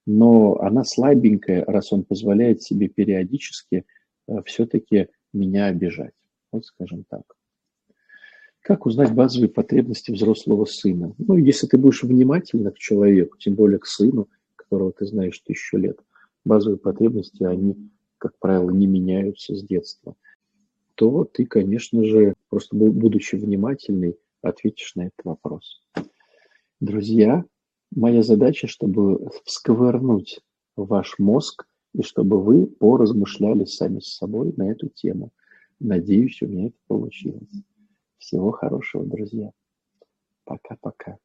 Но 0.06 0.58
она 0.60 0.84
слабенькая, 0.84 1.64
раз 1.64 1.94
он 1.94 2.04
позволяет 2.04 2.62
себе 2.62 2.90
периодически 2.90 3.86
э, 4.28 4.44
все-таки 4.46 5.08
меня 5.32 5.68
обижать. 5.68 6.14
Вот 6.52 6.66
скажем 6.66 7.06
так. 7.10 7.24
Как 8.60 8.86
узнать 8.86 9.14
базовые 9.14 9.48
потребности 9.48 10.12
взрослого 10.12 10.66
сына? 10.66 11.16
Ну, 11.18 11.38
если 11.38 11.66
ты 11.68 11.78
будешь 11.78 12.04
внимательно 12.04 12.72
к 12.72 12.80
человеку, 12.80 13.38
тем 13.38 13.56
более 13.56 13.80
к 13.80 13.86
сыну, 13.86 14.28
которого 14.58 14.92
ты 14.92 15.06
знаешь 15.06 15.40
тысячу 15.40 15.78
лет, 15.78 15.98
базовые 16.44 16.78
потребности, 16.78 17.44
они, 17.44 17.78
как 18.18 18.38
правило, 18.40 18.72
не 18.72 18.88
меняются 18.88 19.56
с 19.56 19.64
детства, 19.64 20.16
то 20.96 21.24
ты, 21.24 21.46
конечно 21.46 22.04
же, 22.04 22.36
просто 22.50 22.76
будучи 22.76 23.36
внимательный, 23.36 24.18
ответишь 24.42 24.96
на 24.96 25.04
этот 25.04 25.24
вопрос. 25.24 25.82
Друзья, 26.84 27.46
моя 27.96 28.24
задача, 28.24 28.68
чтобы 28.68 29.30
всковырнуть 29.46 30.42
ваш 30.76 31.20
мозг 31.20 31.66
и 31.94 32.02
чтобы 32.02 32.42
вы 32.42 32.66
поразмышляли 32.66 33.66
сами 33.66 34.00
с 34.00 34.16
собой 34.18 34.54
на 34.58 34.72
эту 34.72 34.90
тему. 34.90 35.32
Надеюсь, 35.80 36.42
у 36.42 36.48
меня 36.48 36.68
это 36.68 36.78
получилось. 36.88 37.52
Всего 38.18 38.52
хорошего, 38.52 39.06
друзья. 39.06 39.52
Пока-пока. 40.46 41.18